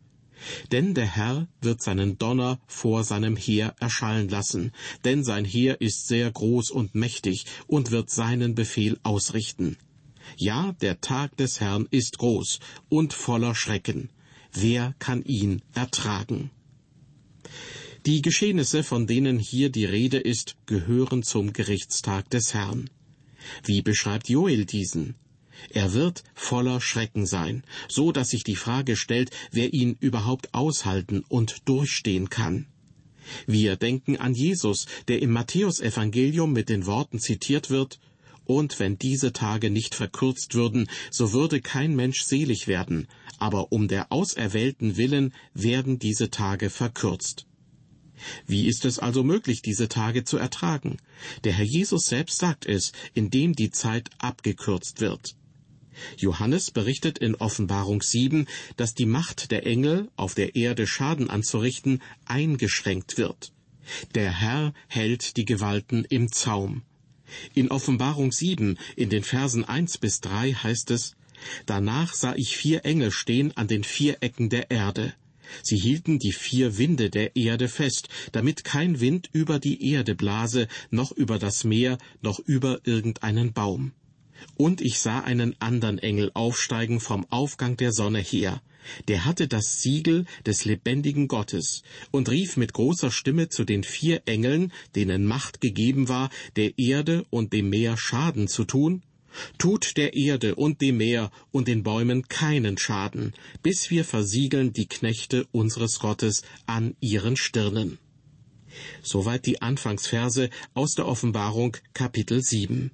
Denn 0.71 0.95
der 0.95 1.05
Herr 1.05 1.47
wird 1.61 1.83
seinen 1.83 2.17
Donner 2.17 2.59
vor 2.65 3.03
seinem 3.03 3.35
Heer 3.35 3.75
erschallen 3.79 4.27
lassen, 4.27 4.71
denn 5.03 5.23
sein 5.23 5.45
Heer 5.45 5.81
ist 5.81 6.07
sehr 6.07 6.31
groß 6.31 6.71
und 6.71 6.95
mächtig 6.95 7.45
und 7.67 7.91
wird 7.91 8.09
seinen 8.09 8.55
Befehl 8.55 8.97
ausrichten. 9.03 9.77
Ja, 10.35 10.71
der 10.81 10.99
Tag 10.99 11.37
des 11.37 11.59
Herrn 11.59 11.87
ist 11.91 12.17
groß 12.17 12.61
und 12.89 13.13
voller 13.13 13.53
Schrecken. 13.53 14.09
Wer 14.51 14.95
kann 14.97 15.21
ihn 15.21 15.61
ertragen? 15.75 16.49
Die 18.07 18.23
Geschehnisse, 18.23 18.81
von 18.81 19.05
denen 19.05 19.37
hier 19.37 19.69
die 19.69 19.85
Rede 19.85 20.17
ist, 20.17 20.55
gehören 20.65 21.21
zum 21.21 21.53
Gerichtstag 21.53 22.31
des 22.31 22.55
Herrn. 22.55 22.89
Wie 23.63 23.81
beschreibt 23.81 24.29
Joel 24.29 24.65
diesen? 24.65 25.15
Er 25.69 25.93
wird 25.93 26.23
voller 26.33 26.81
Schrecken 26.81 27.25
sein, 27.25 27.63
so 27.87 28.11
dass 28.11 28.29
sich 28.29 28.43
die 28.43 28.55
Frage 28.55 28.95
stellt, 28.95 29.31
wer 29.51 29.73
ihn 29.73 29.97
überhaupt 29.99 30.53
aushalten 30.53 31.23
und 31.27 31.67
durchstehen 31.67 32.29
kann. 32.29 32.67
Wir 33.47 33.75
denken 33.75 34.17
an 34.17 34.33
Jesus, 34.33 34.85
der 35.07 35.21
im 35.21 35.31
Matthäusevangelium 35.31 36.53
mit 36.53 36.69
den 36.69 36.85
Worten 36.85 37.19
zitiert 37.19 37.69
wird, 37.69 37.99
und 38.45 38.79
wenn 38.79 38.99
diese 38.99 39.33
Tage 39.33 39.71
nicht 39.71 39.95
verkürzt 39.95 40.53
würden, 40.53 40.87
so 41.09 41.33
würde 41.33 41.61
kein 41.61 41.95
Mensch 41.95 42.21
selig 42.21 42.67
werden, 42.67 43.07
aber 43.39 43.71
um 43.71 43.87
der 43.87 44.11
Auserwählten 44.11 44.97
willen 44.97 45.33
werden 45.55 45.97
diese 45.97 46.29
Tage 46.29 46.69
verkürzt. 46.69 47.47
Wie 48.47 48.67
ist 48.67 48.85
es 48.85 48.99
also 48.99 49.23
möglich, 49.23 49.61
diese 49.61 49.89
Tage 49.89 50.23
zu 50.23 50.37
ertragen? 50.37 50.97
Der 51.43 51.53
Herr 51.53 51.65
Jesus 51.65 52.05
selbst 52.05 52.37
sagt 52.39 52.65
es, 52.65 52.91
indem 53.13 53.53
die 53.53 53.71
Zeit 53.71 54.09
abgekürzt 54.19 55.01
wird. 55.01 55.35
Johannes 56.17 56.71
berichtet 56.71 57.17
in 57.19 57.35
Offenbarung 57.35 58.01
7, 58.01 58.47
dass 58.75 58.95
die 58.95 59.05
Macht 59.05 59.51
der 59.51 59.65
Engel, 59.65 60.09
auf 60.17 60.35
der 60.35 60.55
Erde 60.55 60.87
Schaden 60.87 61.29
anzurichten, 61.29 62.01
eingeschränkt 62.25 63.17
wird. 63.17 63.53
Der 64.13 64.31
Herr 64.31 64.73
hält 64.87 65.37
die 65.37 65.45
Gewalten 65.45 66.05
im 66.05 66.31
Zaum. 66.31 66.83
In 67.53 67.71
Offenbarung 67.71 68.31
7, 68.31 68.77
in 68.95 69.09
den 69.09 69.23
Versen 69.23 69.63
1 69.63 69.97
bis 69.97 70.21
3 70.21 70.53
heißt 70.53 70.91
es, 70.91 71.15
Danach 71.65 72.13
sah 72.13 72.35
ich 72.35 72.55
vier 72.55 72.85
Engel 72.85 73.11
stehen 73.11 73.55
an 73.57 73.67
den 73.67 73.83
vier 73.83 74.17
Ecken 74.21 74.49
der 74.49 74.71
Erde. 74.71 75.13
Sie 75.63 75.77
hielten 75.77 76.19
die 76.19 76.31
vier 76.31 76.77
Winde 76.77 77.09
der 77.09 77.35
Erde 77.35 77.67
fest, 77.67 78.09
damit 78.31 78.63
kein 78.63 78.99
Wind 78.99 79.29
über 79.31 79.59
die 79.59 79.91
Erde 79.91 80.15
blase, 80.15 80.67
noch 80.91 81.11
über 81.11 81.39
das 81.39 81.63
Meer, 81.63 81.97
noch 82.21 82.39
über 82.39 82.79
irgendeinen 82.83 83.53
Baum. 83.53 83.93
Und 84.57 84.81
ich 84.81 84.99
sah 84.99 85.21
einen 85.21 85.55
andern 85.59 85.97
Engel 85.97 86.31
aufsteigen 86.33 86.99
vom 86.99 87.25
Aufgang 87.29 87.77
der 87.77 87.91
Sonne 87.91 88.19
her. 88.19 88.61
Der 89.07 89.25
hatte 89.25 89.47
das 89.47 89.81
Siegel 89.81 90.25
des 90.45 90.65
lebendigen 90.65 91.27
Gottes 91.27 91.81
und 92.11 92.29
rief 92.29 92.55
mit 92.55 92.73
großer 92.73 93.11
Stimme 93.11 93.49
zu 93.49 93.63
den 93.63 93.83
vier 93.83 94.21
Engeln, 94.25 94.71
denen 94.95 95.25
Macht 95.25 95.61
gegeben 95.61 96.07
war, 96.07 96.29
der 96.55 96.77
Erde 96.77 97.25
und 97.29 97.53
dem 97.53 97.69
Meer 97.69 97.97
Schaden 97.97 98.47
zu 98.47 98.63
tun, 98.63 99.01
Tut 99.57 99.97
der 99.97 100.13
Erde 100.13 100.55
und 100.55 100.81
dem 100.81 100.97
Meer 100.97 101.31
und 101.51 101.67
den 101.67 101.83
Bäumen 101.83 102.27
keinen 102.27 102.77
Schaden, 102.77 103.33
bis 103.63 103.89
wir 103.89 104.05
versiegeln 104.05 104.73
die 104.73 104.87
Knechte 104.87 105.45
unseres 105.51 105.99
Gottes 105.99 106.43
an 106.65 106.95
ihren 106.99 107.37
Stirnen. 107.37 107.97
Soweit 109.01 109.45
die 109.45 109.61
Anfangsverse 109.61 110.49
aus 110.73 110.95
der 110.95 111.07
Offenbarung 111.07 111.77
Kapitel 111.93 112.41
7. 112.41 112.91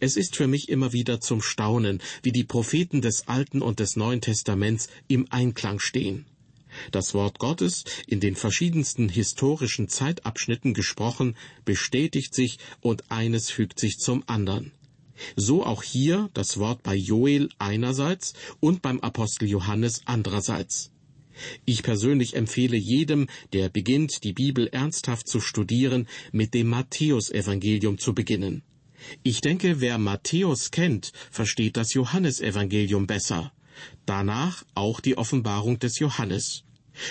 Es 0.00 0.16
ist 0.16 0.36
für 0.36 0.46
mich 0.46 0.68
immer 0.68 0.92
wieder 0.92 1.20
zum 1.20 1.40
Staunen, 1.40 2.02
wie 2.22 2.32
die 2.32 2.44
Propheten 2.44 3.00
des 3.00 3.26
Alten 3.28 3.62
und 3.62 3.80
des 3.80 3.96
Neuen 3.96 4.20
Testaments 4.20 4.88
im 5.08 5.26
Einklang 5.30 5.80
stehen. 5.80 6.26
Das 6.90 7.14
Wort 7.14 7.38
Gottes, 7.38 7.84
in 8.06 8.20
den 8.20 8.34
verschiedensten 8.34 9.08
historischen 9.08 9.88
Zeitabschnitten 9.88 10.74
gesprochen, 10.74 11.36
bestätigt 11.64 12.34
sich 12.34 12.58
und 12.80 13.10
eines 13.10 13.50
fügt 13.50 13.78
sich 13.78 13.98
zum 13.98 14.24
anderen. 14.26 14.72
So 15.36 15.64
auch 15.64 15.82
hier 15.82 16.30
das 16.34 16.58
Wort 16.58 16.82
bei 16.82 16.94
Joel 16.94 17.48
einerseits 17.58 18.34
und 18.60 18.82
beim 18.82 19.00
Apostel 19.00 19.48
Johannes 19.48 20.02
andererseits. 20.04 20.90
Ich 21.64 21.82
persönlich 21.82 22.34
empfehle 22.34 22.76
jedem, 22.76 23.28
der 23.52 23.68
beginnt, 23.68 24.24
die 24.24 24.32
Bibel 24.32 24.68
ernsthaft 24.68 25.28
zu 25.28 25.40
studieren, 25.40 26.06
mit 26.30 26.54
dem 26.54 26.68
Matthäusevangelium 26.68 27.98
zu 27.98 28.14
beginnen. 28.14 28.62
Ich 29.22 29.40
denke, 29.40 29.80
wer 29.80 29.98
Matthäus 29.98 30.70
kennt, 30.70 31.12
versteht 31.30 31.76
das 31.76 31.94
Johannesevangelium 31.94 33.06
besser. 33.06 33.52
Danach 34.06 34.64
auch 34.74 35.00
die 35.00 35.16
Offenbarung 35.16 35.78
des 35.78 35.98
Johannes. 35.98 36.64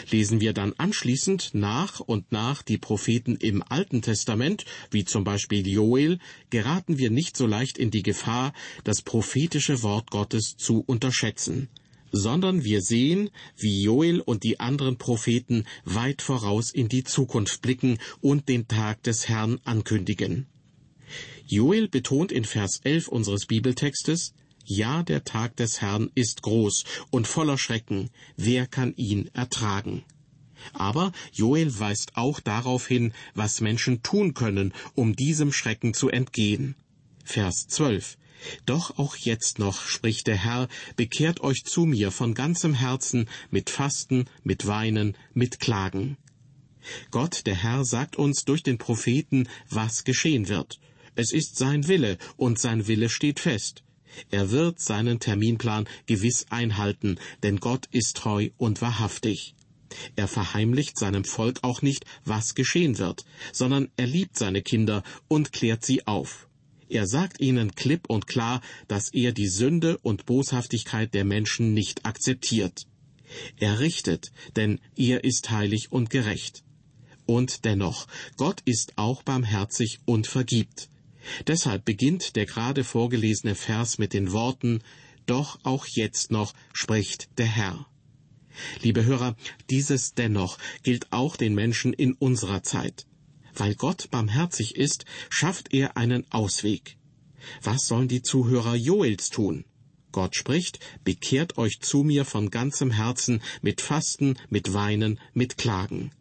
Lesen 0.09 0.41
wir 0.41 0.53
dann 0.53 0.73
anschließend 0.77 1.51
nach 1.53 1.99
und 1.99 2.31
nach 2.31 2.61
die 2.61 2.77
Propheten 2.77 3.35
im 3.35 3.63
Alten 3.67 4.01
Testament, 4.01 4.65
wie 4.89 5.05
zum 5.05 5.23
Beispiel 5.23 5.67
Joel, 5.67 6.19
geraten 6.49 6.97
wir 6.97 7.09
nicht 7.09 7.37
so 7.37 7.45
leicht 7.45 7.77
in 7.77 7.91
die 7.91 8.03
Gefahr, 8.03 8.53
das 8.83 9.01
prophetische 9.01 9.83
Wort 9.83 10.11
Gottes 10.11 10.55
zu 10.57 10.83
unterschätzen, 10.85 11.69
sondern 12.11 12.63
wir 12.63 12.81
sehen, 12.81 13.29
wie 13.57 13.83
Joel 13.83 14.19
und 14.19 14.43
die 14.43 14.59
anderen 14.59 14.97
Propheten 14.97 15.65
weit 15.85 16.21
voraus 16.21 16.71
in 16.71 16.89
die 16.89 17.03
Zukunft 17.03 17.61
blicken 17.61 17.97
und 18.19 18.49
den 18.49 18.67
Tag 18.67 19.03
des 19.03 19.29
Herrn 19.29 19.59
ankündigen. 19.63 20.47
Joel 21.45 21.89
betont 21.89 22.31
in 22.31 22.45
Vers 22.45 22.79
11 22.83 23.07
unseres 23.07 23.45
Bibeltextes, 23.45 24.33
ja, 24.75 25.03
der 25.03 25.25
Tag 25.25 25.57
des 25.57 25.81
Herrn 25.81 26.09
ist 26.15 26.43
groß 26.43 26.85
und 27.09 27.27
voller 27.27 27.57
Schrecken, 27.57 28.09
wer 28.37 28.67
kann 28.67 28.95
ihn 28.95 29.29
ertragen? 29.33 30.03
Aber 30.71 31.11
Joel 31.33 31.77
weist 31.77 32.15
auch 32.15 32.39
darauf 32.39 32.87
hin, 32.87 33.13
was 33.33 33.59
Menschen 33.59 34.01
tun 34.01 34.33
können, 34.33 34.73
um 34.95 35.15
diesem 35.15 35.51
Schrecken 35.51 35.93
zu 35.93 36.09
entgehen. 36.09 36.75
Vers 37.25 37.67
12. 37.67 38.17
Doch 38.65 38.97
auch 38.97 39.17
jetzt 39.17 39.59
noch, 39.59 39.85
spricht 39.85 40.27
der 40.27 40.37
Herr, 40.37 40.67
bekehrt 40.95 41.41
euch 41.41 41.63
zu 41.65 41.85
mir 41.85 42.09
von 42.11 42.33
ganzem 42.33 42.73
Herzen 42.73 43.27
mit 43.49 43.69
Fasten, 43.69 44.25
mit 44.43 44.67
Weinen, 44.67 45.17
mit 45.33 45.59
Klagen. 45.59 46.17
Gott, 47.11 47.45
der 47.45 47.55
Herr, 47.55 47.83
sagt 47.83 48.15
uns 48.15 48.45
durch 48.45 48.63
den 48.63 48.77
Propheten, 48.77 49.49
was 49.69 50.05
geschehen 50.05 50.47
wird. 50.47 50.79
Es 51.15 51.33
ist 51.33 51.57
sein 51.57 51.87
Wille, 51.87 52.17
und 52.37 52.57
sein 52.57 52.87
Wille 52.87 53.09
steht 53.09 53.39
fest. 53.39 53.83
Er 54.29 54.51
wird 54.51 54.79
seinen 54.79 55.19
Terminplan 55.19 55.87
gewiss 56.05 56.45
einhalten, 56.49 57.17
denn 57.43 57.57
Gott 57.57 57.87
ist 57.91 58.17
treu 58.17 58.49
und 58.57 58.81
wahrhaftig. 58.81 59.55
Er 60.15 60.27
verheimlicht 60.27 60.97
seinem 60.97 61.25
Volk 61.25 61.59
auch 61.63 61.81
nicht, 61.81 62.05
was 62.25 62.55
geschehen 62.55 62.97
wird, 62.97 63.25
sondern 63.51 63.89
er 63.97 64.07
liebt 64.07 64.37
seine 64.37 64.61
Kinder 64.61 65.03
und 65.27 65.51
klärt 65.51 65.85
sie 65.85 66.07
auf. 66.07 66.47
Er 66.89 67.07
sagt 67.07 67.39
ihnen 67.39 67.73
klipp 67.73 68.09
und 68.09 68.27
klar, 68.27 68.61
dass 68.87 69.13
er 69.13 69.31
die 69.31 69.47
Sünde 69.47 69.97
und 69.99 70.25
Boshaftigkeit 70.25 71.13
der 71.13 71.23
Menschen 71.23 71.73
nicht 71.73 72.05
akzeptiert. 72.05 72.85
Er 73.57 73.79
richtet, 73.79 74.31
denn 74.57 74.79
er 74.97 75.23
ist 75.23 75.49
heilig 75.51 75.91
und 75.91 76.09
gerecht. 76.09 76.63
Und 77.25 77.63
dennoch, 77.63 78.07
Gott 78.35 78.61
ist 78.65 78.97
auch 78.97 79.23
barmherzig 79.23 79.99
und 80.03 80.27
vergibt. 80.27 80.89
Deshalb 81.47 81.85
beginnt 81.85 82.35
der 82.35 82.45
gerade 82.45 82.83
vorgelesene 82.83 83.55
Vers 83.55 83.97
mit 83.97 84.13
den 84.13 84.31
Worten 84.31 84.81
Doch 85.25 85.59
auch 85.63 85.85
jetzt 85.85 86.31
noch 86.31 86.53
spricht 86.73 87.29
der 87.37 87.45
Herr. 87.45 87.85
Liebe 88.81 89.05
Hörer, 89.05 89.35
dieses 89.69 90.13
dennoch 90.13 90.57
gilt 90.83 91.11
auch 91.11 91.35
den 91.37 91.55
Menschen 91.55 91.93
in 91.93 92.13
unserer 92.13 92.63
Zeit. 92.63 93.05
Weil 93.53 93.75
Gott 93.75 94.09
barmherzig 94.11 94.75
ist, 94.75 95.05
schafft 95.29 95.73
er 95.73 95.97
einen 95.97 96.29
Ausweg. 96.31 96.97
Was 97.61 97.87
sollen 97.87 98.07
die 98.07 98.21
Zuhörer 98.21 98.75
Joels 98.75 99.29
tun? 99.29 99.65
Gott 100.11 100.35
spricht, 100.35 100.79
bekehrt 101.03 101.57
euch 101.57 101.79
zu 101.79 102.03
mir 102.03 102.25
von 102.25 102.49
ganzem 102.49 102.91
Herzen 102.91 103.41
mit 103.61 103.81
Fasten, 103.81 104.37
mit 104.49 104.73
Weinen, 104.73 105.19
mit 105.33 105.57
Klagen. 105.57 106.11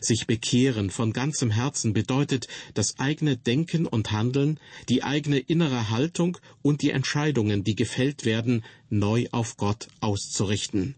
Sich 0.00 0.26
bekehren 0.26 0.90
von 0.90 1.12
ganzem 1.12 1.50
Herzen 1.50 1.92
bedeutet, 1.92 2.48
das 2.74 2.98
eigene 2.98 3.36
Denken 3.36 3.86
und 3.86 4.12
Handeln, 4.12 4.58
die 4.88 5.02
eigene 5.02 5.38
innere 5.38 5.90
Haltung 5.90 6.38
und 6.62 6.82
die 6.82 6.90
Entscheidungen, 6.90 7.64
die 7.64 7.76
gefällt 7.76 8.24
werden, 8.24 8.64
neu 8.90 9.26
auf 9.32 9.56
Gott 9.56 9.88
auszurichten. 10.00 10.94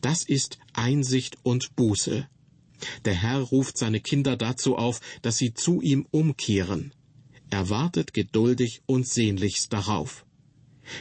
Das 0.00 0.22
ist 0.22 0.58
Einsicht 0.72 1.36
und 1.42 1.76
Buße. 1.76 2.26
Der 3.04 3.14
Herr 3.14 3.40
ruft 3.40 3.78
seine 3.78 4.00
Kinder 4.00 4.36
dazu 4.36 4.76
auf, 4.76 5.00
dass 5.22 5.38
sie 5.38 5.54
zu 5.54 5.80
ihm 5.80 6.06
umkehren. 6.10 6.92
Er 7.50 7.70
wartet 7.70 8.12
geduldig 8.12 8.82
und 8.86 9.06
sehnlichst 9.06 9.72
darauf. 9.72 10.26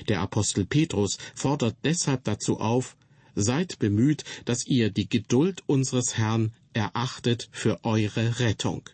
Der 0.07 0.21
Apostel 0.21 0.65
Petrus 0.65 1.17
fordert 1.33 1.77
deshalb 1.83 2.23
dazu 2.23 2.59
auf, 2.59 2.95
seid 3.35 3.79
bemüht, 3.79 4.23
dass 4.45 4.65
ihr 4.65 4.89
die 4.89 5.09
Geduld 5.09 5.63
unseres 5.67 6.17
Herrn 6.17 6.53
erachtet 6.75 7.49
für 7.51 7.83
eure 7.83 8.39
Rettung. 8.39 8.89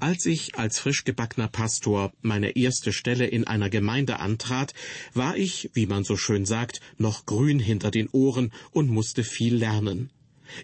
Als 0.00 0.26
ich 0.26 0.56
als 0.56 0.78
frischgebackener 0.78 1.48
Pastor 1.48 2.12
meine 2.22 2.56
erste 2.56 2.92
Stelle 2.92 3.26
in 3.26 3.46
einer 3.46 3.70
Gemeinde 3.70 4.20
antrat, 4.20 4.74
war 5.12 5.36
ich, 5.36 5.70
wie 5.74 5.86
man 5.86 6.04
so 6.04 6.16
schön 6.16 6.44
sagt, 6.44 6.80
noch 6.98 7.26
grün 7.26 7.58
hinter 7.58 7.90
den 7.90 8.08
Ohren 8.08 8.52
und 8.72 8.88
musste 8.88 9.22
viel 9.22 9.54
lernen. 9.54 10.10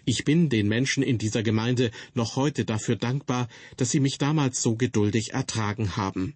Ich 0.05 0.25
bin 0.25 0.49
den 0.49 0.67
Menschen 0.67 1.03
in 1.03 1.17
dieser 1.17 1.43
Gemeinde 1.43 1.91
noch 2.13 2.35
heute 2.35 2.65
dafür 2.65 2.95
dankbar, 2.95 3.47
dass 3.77 3.91
sie 3.91 3.99
mich 3.99 4.17
damals 4.17 4.61
so 4.61 4.75
geduldig 4.75 5.33
ertragen 5.33 5.97
haben. 5.97 6.35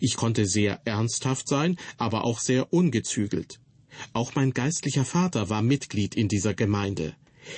Ich 0.00 0.16
konnte 0.16 0.46
sehr 0.46 0.80
ernsthaft 0.84 1.48
sein, 1.48 1.76
aber 1.96 2.24
auch 2.24 2.40
sehr 2.40 2.72
ungezügelt. 2.72 3.60
Auch 4.12 4.34
mein 4.34 4.52
geistlicher 4.52 5.04
Vater 5.04 5.50
war 5.50 5.62
Mitglied 5.62 6.14
in 6.14 6.28
dieser 6.28 6.54
Gemeinde. 6.54 7.14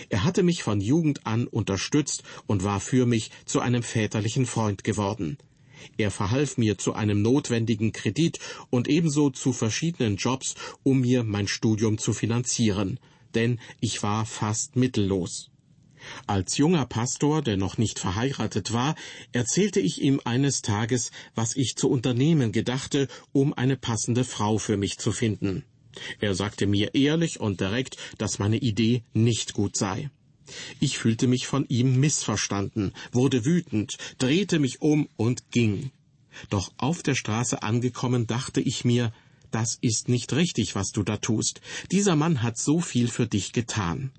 Er 0.09 0.25
hatte 0.25 0.43
mich 0.43 0.63
von 0.63 0.81
Jugend 0.81 1.27
an 1.27 1.47
unterstützt 1.47 2.23
und 2.47 2.65
war 2.65 2.81
für 2.81 3.07
mich 3.07 3.31
zu 3.45 3.61
einem 3.61 3.83
väterlichen 3.83 4.47
Freund 4.47 4.85
geworden. 4.85 5.39
Er 5.97 6.11
verhalf 6.11 6.59
mir 6.59 6.79
zu 6.79 6.93
einem 6.93 7.23
notwendigen 7.23 7.93
Kredit 7.93 8.39
und 8.69 8.89
ebenso 8.89 9.31
zu 9.31 9.53
verschiedenen 9.53 10.17
Jobs, 10.17 10.55
um 10.83 11.01
mir 11.01 11.25
mein 11.25 11.49
Studium 11.49 11.99
zu 11.99 12.13
finanzieren, 12.13 13.01
denn 13.35 13.59
ich 13.81 14.03
war 14.03 14.27
fast 14.27 14.77
mittellos. 14.77 15.51
Als 16.27 16.57
junger 16.57 16.87
Pastor, 16.87 17.43
der 17.43 17.57
noch 17.57 17.77
nicht 17.77 17.99
verheiratet 17.99 18.73
war, 18.73 18.95
erzählte 19.33 19.81
ich 19.81 20.01
ihm 20.01 20.21
eines 20.25 20.63
Tages, 20.63 21.11
was 21.35 21.57
ich 21.57 21.77
zu 21.77 21.91
unternehmen 21.91 22.53
gedachte, 22.53 23.09
um 23.33 23.53
eine 23.53 23.77
passende 23.77 24.25
Frau 24.25 24.59
für 24.59 24.77
mich 24.77 24.99
zu 24.99 25.13
finden. 25.13 25.65
Er 26.21 26.35
sagte 26.35 26.67
mir 26.67 26.95
ehrlich 26.95 27.41
und 27.41 27.61
direkt, 27.61 27.97
dass 28.19 28.39
meine 28.39 28.59
Idee 28.59 29.03
nicht 29.13 29.55
gut 29.55 29.77
sei. 29.77 30.11
Ich 30.81 30.99
fühlte 30.99 31.27
mich 31.27 31.47
von 31.47 31.65
ihm 31.69 31.99
missverstanden, 32.01 32.93
wurde 33.13 33.45
wütend, 33.45 33.97
drehte 34.19 34.59
mich 34.59 34.81
um 34.81 35.09
und 35.17 35.51
ging. 35.51 35.91
Doch 36.49 36.73
auf 36.77 37.03
der 37.03 37.15
Straße 37.15 37.63
angekommen, 37.63 38.27
dachte 38.27 38.61
ich 38.61 38.85
mir, 38.85 39.13
das 39.51 39.79
ist 39.81 40.09
nicht 40.09 40.33
richtig, 40.33 40.75
was 40.75 40.93
du 40.93 41.03
da 41.03 41.17
tust. 41.17 41.61
Dieser 41.91 42.17
Mann 42.17 42.43
hat 42.43 42.57
so 42.57 42.81
viel 42.81 43.09
für 43.09 43.27
dich 43.27 43.53
getan. 43.53 44.13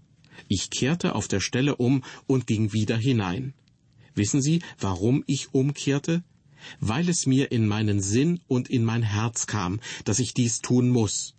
Ich 0.47 0.69
kehrte 0.69 1.15
auf 1.15 1.27
der 1.27 1.39
Stelle 1.39 1.75
um 1.77 2.03
und 2.27 2.47
ging 2.47 2.73
wieder 2.73 2.97
hinein. 2.97 3.53
Wissen 4.13 4.41
Sie, 4.41 4.61
warum 4.79 5.23
ich 5.27 5.53
umkehrte? 5.53 6.23
Weil 6.79 7.09
es 7.09 7.25
mir 7.25 7.51
in 7.51 7.67
meinen 7.67 8.01
Sinn 8.01 8.41
und 8.47 8.69
in 8.69 8.83
mein 8.83 9.03
Herz 9.03 9.47
kam, 9.47 9.79
dass 10.03 10.19
ich 10.19 10.33
dies 10.33 10.59
tun 10.59 10.89
muss. 10.89 11.33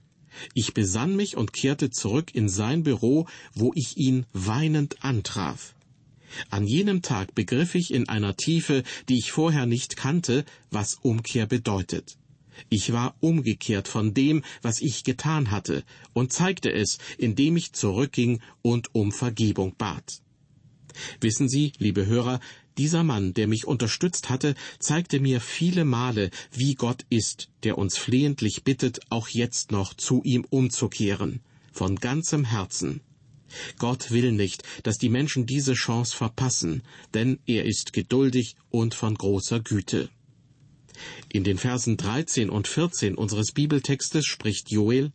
Ich 0.54 0.74
besann 0.74 1.16
mich 1.16 1.36
und 1.36 1.52
kehrte 1.52 1.90
zurück 1.90 2.34
in 2.34 2.48
sein 2.48 2.82
Büro, 2.82 3.26
wo 3.54 3.72
ich 3.74 3.96
ihn 3.96 4.26
weinend 4.32 5.04
antraf. 5.04 5.74
An 6.50 6.66
jenem 6.66 7.02
Tag 7.02 7.34
begriff 7.34 7.74
ich 7.74 7.92
in 7.92 8.08
einer 8.08 8.36
Tiefe, 8.36 8.82
die 9.08 9.18
ich 9.18 9.32
vorher 9.32 9.66
nicht 9.66 9.96
kannte, 9.96 10.44
was 10.70 10.94
Umkehr 11.02 11.46
bedeutet. 11.46 12.16
Ich 12.68 12.92
war 12.92 13.14
umgekehrt 13.20 13.88
von 13.88 14.14
dem, 14.14 14.42
was 14.60 14.80
ich 14.80 15.04
getan 15.04 15.50
hatte, 15.50 15.84
und 16.12 16.32
zeigte 16.32 16.72
es, 16.72 16.98
indem 17.18 17.56
ich 17.56 17.72
zurückging 17.72 18.40
und 18.62 18.94
um 18.94 19.12
Vergebung 19.12 19.74
bat. 19.76 20.20
Wissen 21.20 21.48
Sie, 21.48 21.72
liebe 21.78 22.06
Hörer, 22.06 22.40
dieser 22.78 23.04
Mann, 23.04 23.34
der 23.34 23.48
mich 23.48 23.66
unterstützt 23.66 24.30
hatte, 24.30 24.54
zeigte 24.78 25.20
mir 25.20 25.40
viele 25.40 25.84
Male, 25.84 26.30
wie 26.52 26.74
Gott 26.74 27.04
ist, 27.10 27.48
der 27.62 27.78
uns 27.78 27.98
flehentlich 27.98 28.64
bittet, 28.64 29.00
auch 29.10 29.28
jetzt 29.28 29.72
noch 29.72 29.94
zu 29.94 30.22
ihm 30.24 30.44
umzukehren, 30.48 31.40
von 31.72 31.96
ganzem 31.96 32.44
Herzen. 32.44 33.00
Gott 33.78 34.10
will 34.10 34.32
nicht, 34.32 34.62
dass 34.82 34.98
die 34.98 35.10
Menschen 35.10 35.46
diese 35.46 35.74
Chance 35.74 36.16
verpassen, 36.16 36.82
denn 37.14 37.38
er 37.46 37.64
ist 37.66 37.92
geduldig 37.92 38.56
und 38.70 38.94
von 38.94 39.14
großer 39.14 39.60
Güte. 39.60 40.08
In 41.28 41.44
den 41.44 41.58
Versen 41.58 41.96
13 41.96 42.50
und 42.50 42.68
14 42.68 43.14
unseres 43.14 43.52
Bibeltextes 43.52 44.24
spricht 44.24 44.70
Joel, 44.70 45.12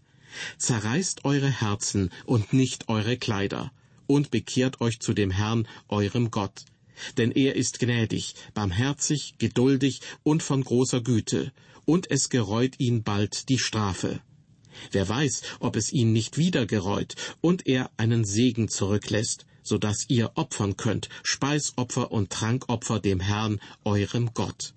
Zerreißt 0.58 1.26
eure 1.26 1.50
Herzen 1.50 2.12
und 2.26 2.54
nicht 2.54 2.89
eure 2.89 3.17
Kleider, 3.17 3.72
und 4.06 4.30
bekehrt 4.30 4.82
euch 4.82 5.00
zu 5.00 5.13
dem 5.13 5.32
Herrn, 5.32 5.67
eurem 5.88 6.32
Gott, 6.32 6.65
denn 7.18 7.32
er 7.32 7.56
ist 7.56 7.80
gnädig, 7.80 8.36
barmherzig, 8.54 9.36
geduldig 9.38 10.02
und 10.24 10.44
von 10.44 10.64
großer 10.64 11.02
Güte, 11.02 11.52
und 11.86 12.12
es 12.12 12.30
gereut 12.30 12.80
ihn 12.80 13.04
bald 13.04 13.50
die 13.50 13.60
Strafe. 13.60 14.22
Wer 14.92 15.08
weiß, 15.08 15.42
ob 15.60 15.76
es 15.76 15.92
ihn 15.92 16.14
nicht 16.14 16.38
wieder 16.38 16.66
gereut 16.66 17.16
und 17.42 17.66
er 17.68 17.90
einen 17.98 18.26
Segen 18.26 18.68
zurücklässt, 18.68 19.46
so 19.64 19.78
dass 19.78 20.06
ihr 20.10 20.32
opfern 20.36 20.78
könnt, 20.78 21.10
Speisopfer 21.24 22.12
und 22.12 22.30
Trankopfer 22.30 23.00
dem 23.00 23.20
Herrn, 23.20 23.60
eurem 23.84 24.34
Gott. 24.34 24.74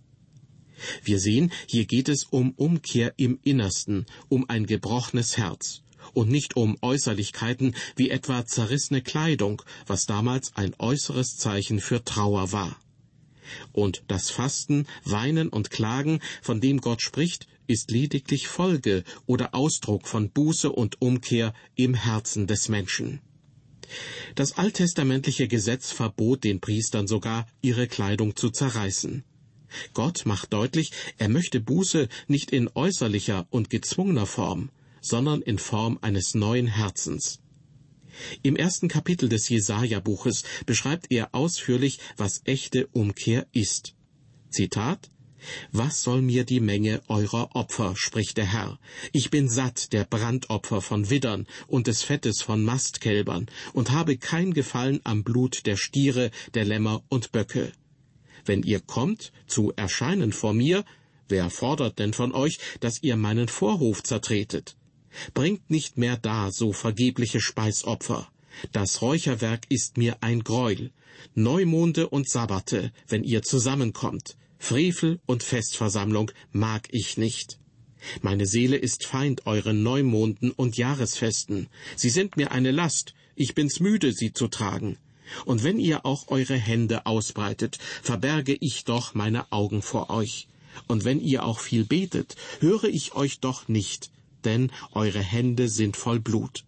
Wir 1.05 1.19
sehen, 1.21 1.53
hier 1.67 1.85
geht 1.85 2.09
es 2.09 2.25
um 2.25 2.53
Umkehr 2.53 3.13
im 3.17 3.39
Innersten, 3.43 4.07
um 4.29 4.49
ein 4.49 4.67
gebrochenes 4.67 5.37
Herz 5.37 5.83
und 6.13 6.31
nicht 6.31 6.57
um 6.57 6.77
Äußerlichkeiten 6.81 7.75
wie 7.97 8.11
etwa 8.11 8.47
zerrissene 8.47 9.03
Kleidung, 9.03 9.63
was 9.87 10.07
damals 10.07 10.57
ein 10.57 10.75
äußeres 10.79 11.37
Zeichen 11.37 11.81
für 11.81 12.05
Trauer 12.05 12.53
war. 12.53 12.77
Und 13.73 14.05
das 14.09 14.31
Fasten, 14.31 14.87
Weinen 15.05 15.49
und 15.49 15.71
Klagen, 15.71 16.21
von 16.43 16.61
dem 16.61 16.81
Gott 16.81 17.03
spricht, 17.03 17.47
ist 17.67 17.91
lediglich 17.91 18.49
Folge 18.49 19.05
oder 19.27 19.55
Ausdruck 19.55 20.07
von 20.07 20.31
Buße 20.31 20.71
und 20.71 21.01
Umkehr 21.01 21.55
im 21.75 21.95
Herzen 21.95 22.47
des 22.47 22.69
Menschen. 22.69 23.21
Das 24.35 24.57
alttestamentliche 24.59 25.49
Gesetz 25.49 25.91
verbot 25.91 26.45
den 26.45 26.61
Priestern 26.61 27.07
sogar, 27.07 27.47
ihre 27.61 27.89
Kleidung 27.89 28.37
zu 28.37 28.51
zerreißen. 28.51 29.25
Gott 29.95 30.27
macht 30.27 30.53
deutlich, 30.53 30.91
er 31.19 31.29
möchte 31.29 31.61
Buße 31.61 32.09
nicht 32.27 32.51
in 32.51 32.69
äußerlicher 32.75 33.47
und 33.51 33.71
gezwungener 33.71 34.27
Form, 34.27 34.71
sondern 35.01 35.43
in 35.43 35.59
Form 35.59 35.99
eines 36.03 36.35
neuen 36.35 36.67
Herzens. 36.67 37.41
Im 38.43 38.57
ersten 38.57 38.89
Kapitel 38.89 39.29
des 39.29 39.49
Jesaja-Buches 39.49 40.45
beschreibt 40.67 41.11
er 41.11 41.35
ausführlich, 41.35 41.99
was 42.17 42.43
echte 42.45 42.87
Umkehr 42.89 43.47
ist. 43.53 43.95
Zitat 44.51 45.11
was 45.73 46.03
soll 46.03 46.23
mir 46.23 46.45
die 46.45 46.61
Menge 46.61 47.03
eurer 47.09 47.55
Opfer, 47.55 47.95
spricht 47.97 48.37
der 48.37 48.53
Herr. 48.53 48.79
Ich 49.13 49.31
bin 49.31 49.49
satt 49.49 49.93
der 49.93 50.05
Brandopfer 50.05 50.81
von 50.81 51.11
Widdern 51.11 51.47
und 51.67 51.87
des 51.87 52.03
Fettes 52.03 52.43
von 52.43 52.63
Mastkälbern 52.63 53.47
und 53.73 53.91
habe 53.91 54.17
kein 54.17 54.53
Gefallen 54.53 55.01
am 55.05 55.25
Blut 55.25 55.67
der 55.67 55.77
Stiere, 55.77 56.31
der 56.55 56.65
Lämmer 56.65 57.03
und 57.09 57.33
Böcke. 57.33 57.73
Wenn 58.45 58.63
ihr 58.63 58.81
kommt, 58.81 59.33
zu 59.47 59.73
erscheinen 59.77 60.33
vor 60.33 60.55
mir, 60.55 60.85
wer 61.29 61.51
fordert 61.51 61.99
denn 61.99 62.13
von 62.13 62.33
euch, 62.33 62.59
dass 62.81 63.03
ihr 63.03 63.17
meinen 63.17 63.49
Vorhof 63.49 64.03
zertretet? 64.03 64.77
Bringt 65.35 65.71
nicht 65.71 65.99
mehr 65.99 66.17
da 66.17 66.51
so 66.51 66.73
vergebliche 66.73 67.41
Speisopfer. 67.41 68.29
Das 68.73 69.03
Räucherwerk 69.03 69.67
ist 69.69 69.97
mir 69.97 70.19
ein 70.23 70.45
Greuel. 70.45 70.91
Neumonde 71.35 72.09
und 72.09 72.29
Sabbate, 72.29 72.93
wenn 73.09 73.25
ihr 73.25 73.43
zusammenkommt. 73.43 74.37
Frevel 74.59 75.21
und 75.27 75.43
Festversammlung 75.43 76.31
mag 76.53 76.89
ich 76.91 77.17
nicht. 77.17 77.59
Meine 78.23 78.47
Seele 78.47 78.77
ist 78.77 79.05
Feind 79.05 79.47
euren 79.47 79.83
Neumonden 79.83 80.51
und 80.51 80.77
Jahresfesten. 80.77 81.69
Sie 81.97 82.11
sind 82.11 82.37
mir 82.37 82.51
eine 82.53 82.71
Last. 82.71 83.15
Ich 83.37 83.55
bin's 83.55 83.81
müde, 83.81 84.13
sie 84.13 84.33
zu 84.33 84.49
tragen. 84.49 84.99
Und 85.45 85.63
wenn 85.63 85.79
ihr 85.79 86.05
auch 86.05 86.29
eure 86.29 86.57
Hände 86.57 87.07
ausbreitet, 87.07 87.79
verberge 88.03 88.57
ich 88.59 88.85
doch 88.85 89.15
meine 89.15 89.51
Augen 89.53 89.83
vor 89.83 90.11
euch. 90.11 90.49
Und 90.87 91.05
wenn 91.05 91.21
ihr 91.21 91.45
auch 91.45 91.61
viel 91.61 91.85
betet, 91.85 92.37
höre 92.61 92.85
ich 92.85 93.15
euch 93.15 93.41
doch 93.41 93.69
nicht, 93.69 94.11
denn 94.45 94.71
eure 94.93 95.21
Hände 95.21 95.69
sind 95.69 95.97
voll 95.97 96.21
Blut. 96.21 96.65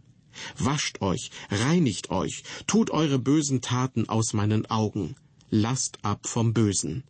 Wascht 0.57 1.03
euch, 1.03 1.31
reinigt 1.51 2.11
euch, 2.11 2.43
tut 2.67 2.91
eure 2.91 3.19
bösen 3.19 3.61
Taten 3.61 4.09
aus 4.09 4.33
meinen 4.33 4.67
Augen, 4.67 5.15
lasst 5.51 5.99
ab 6.03 6.27
vom 6.27 6.55
Bösen. 6.55 7.05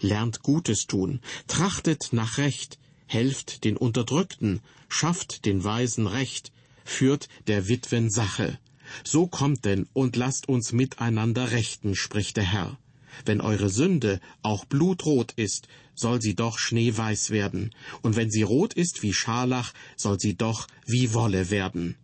Lernt 0.00 0.42
Gutes 0.42 0.86
tun, 0.86 1.20
trachtet 1.46 2.08
nach 2.12 2.38
Recht, 2.38 2.78
helft 3.06 3.64
den 3.64 3.76
Unterdrückten, 3.76 4.60
schafft 4.88 5.44
den 5.44 5.62
Weisen 5.62 6.06
Recht, 6.06 6.50
führt 6.84 7.28
der 7.46 7.68
Witwen 7.68 8.10
Sache. 8.10 8.58
So 9.04 9.26
kommt 9.26 9.64
denn 9.64 9.86
und 9.92 10.16
lasst 10.16 10.48
uns 10.48 10.72
miteinander 10.72 11.50
rechten, 11.50 11.94
spricht 11.94 12.36
der 12.36 12.44
Herr. 12.44 12.78
Wenn 13.26 13.40
eure 13.40 13.68
Sünde 13.68 14.20
auch 14.42 14.64
blutrot 14.64 15.32
ist, 15.32 15.68
soll 15.94 16.20
sie 16.20 16.34
doch 16.34 16.58
schneeweiß 16.58 17.30
werden, 17.30 17.70
und 18.02 18.16
wenn 18.16 18.30
sie 18.30 18.42
rot 18.42 18.74
ist 18.74 19.02
wie 19.02 19.12
Scharlach, 19.12 19.72
soll 19.96 20.18
sie 20.18 20.34
doch 20.34 20.66
wie 20.86 21.12
Wolle 21.14 21.50
werden. 21.50 21.96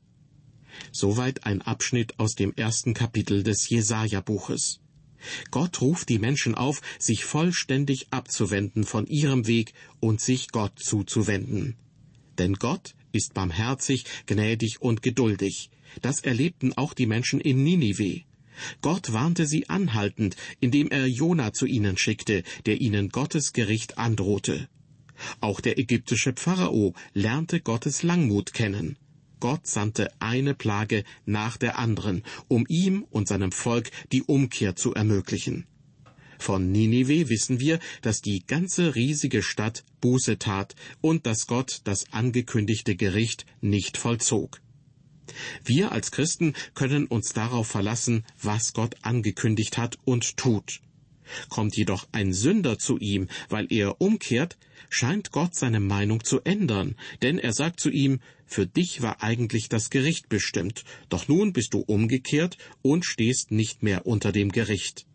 Soweit 0.93 1.45
ein 1.45 1.63
Abschnitt 1.63 2.19
aus 2.19 2.35
dem 2.35 2.53
ersten 2.55 2.95
Kapitel 2.95 3.43
des 3.43 3.69
Jesaja-Buches. 3.69 4.81
Gott 5.51 5.81
ruft 5.81 6.09
die 6.09 6.19
Menschen 6.19 6.55
auf, 6.55 6.81
sich 6.99 7.25
vollständig 7.25 8.07
abzuwenden 8.11 8.85
von 8.85 9.07
ihrem 9.07 9.47
Weg 9.47 9.75
und 10.01 10.21
sich 10.21 10.49
Gott 10.49 10.79
zuzuwenden. 10.79 11.77
Denn 12.39 12.55
Gott 12.55 12.95
ist 13.11 13.35
barmherzig, 13.35 14.05
gnädig 14.27 14.81
und 14.81 15.03
geduldig. 15.03 15.71
Das 16.03 16.21
erlebten 16.21 16.73
auch 16.75 16.95
die 16.95 17.07
Menschen 17.07 17.41
in 17.41 17.65
Ninive. 17.65 18.23
Gott 18.83 19.13
warnte 19.13 19.47
sie 19.47 19.69
anhaltend, 19.69 20.37
indem 20.61 20.89
er 20.91 21.07
Jona 21.07 21.53
zu 21.53 21.67
ihnen 21.67 21.97
schickte, 21.97 22.43
der 22.67 22.81
ihnen 22.81 23.09
Gottes 23.09 23.53
Gericht 23.53 23.99
androhte. 23.99 24.69
Auch 25.41 25.61
der 25.61 25.79
ägyptische 25.79 26.33
Pharao 26.37 26.95
lernte 27.13 27.61
Gottes 27.61 28.03
Langmut 28.03 28.53
kennen. 28.53 28.97
Gott 29.41 29.67
sandte 29.67 30.11
eine 30.21 30.55
Plage 30.55 31.05
nach 31.25 31.57
der 31.57 31.79
anderen, 31.79 32.25
um 32.49 32.67
ihm 32.69 33.05
und 33.11 33.29
seinem 33.29 33.53
Volk 33.53 33.91
die 34.11 34.23
Umkehr 34.23 34.75
zu 34.75 34.95
ermöglichen. 34.95 35.67
Von 36.39 36.71
Ninive 36.71 37.29
wissen 37.29 37.59
wir, 37.61 37.81
dass 38.03 38.21
die 38.21 38.45
ganze 38.47 38.95
riesige 38.95 39.43
Stadt 39.43 39.85
Buße 40.01 40.39
tat 40.39 40.77
und 41.01 41.27
dass 41.27 41.47
Gott 41.47 41.81
das 41.85 42.13
angekündigte 42.13 42.95
Gericht 42.95 43.45
nicht 43.61 43.97
vollzog. 43.97 44.61
Wir 45.65 45.93
als 45.93 46.11
Christen 46.11 46.55
können 46.75 47.07
uns 47.07 47.33
darauf 47.33 47.69
verlassen, 47.69 48.25
was 48.43 48.73
Gott 48.73 48.97
angekündigt 49.03 49.79
hat 49.79 49.99
und 50.05 50.37
tut. 50.37 50.81
Kommt 51.49 51.77
jedoch 51.77 52.09
ein 52.13 52.33
Sünder 52.33 52.79
zu 52.79 52.99
ihm, 52.99 53.29
weil 53.49 53.67
er 53.71 54.01
umkehrt, 54.01 54.57
scheint 54.89 55.31
Gott 55.31 55.55
seine 55.55 55.81
Meinung 55.81 56.25
zu 56.25 56.41
ändern, 56.41 56.97
denn 57.23 57.39
er 57.39 57.53
sagt 57.53 57.81
zu 57.81 57.91
ihm, 57.91 58.21
für 58.47 58.67
dich 58.67 59.03
war 59.03 59.23
eigentlich 59.23 59.69
das 59.69 59.91
Gericht 59.91 60.29
bestimmt, 60.29 60.85
doch 61.11 61.29
nun 61.29 61.53
bist 61.53 61.75
du 61.75 61.81
umgekehrt 61.81 62.57
und 62.81 63.05
stehst 63.05 63.51
nicht 63.51 63.83
mehr 63.83 64.07
unter 64.07 64.33
dem 64.33 64.51
Gericht. 64.51 65.07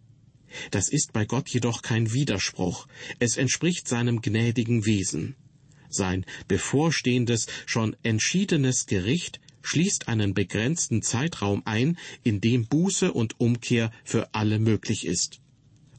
Das 0.70 0.88
ist 0.88 1.14
bei 1.14 1.26
Gott 1.26 1.50
jedoch 1.50 1.82
kein 1.82 2.14
Widerspruch, 2.14 2.88
es 3.18 3.38
entspricht 3.38 3.88
seinem 3.88 4.22
gnädigen 4.22 4.86
Wesen. 4.86 5.36
Sein 5.90 6.26
bevorstehendes, 6.48 7.48
schon 7.66 7.96
entschiedenes 8.04 8.86
Gericht 8.86 9.40
schließt 9.64 10.08
einen 10.08 10.36
begrenzten 10.36 11.02
Zeitraum 11.02 11.64
ein, 11.66 11.98
in 12.24 12.40
dem 12.40 12.68
Buße 12.68 13.12
und 13.12 13.40
Umkehr 13.40 13.92
für 14.04 14.34
alle 14.36 14.60
möglich 14.60 15.08
ist. 15.08 15.40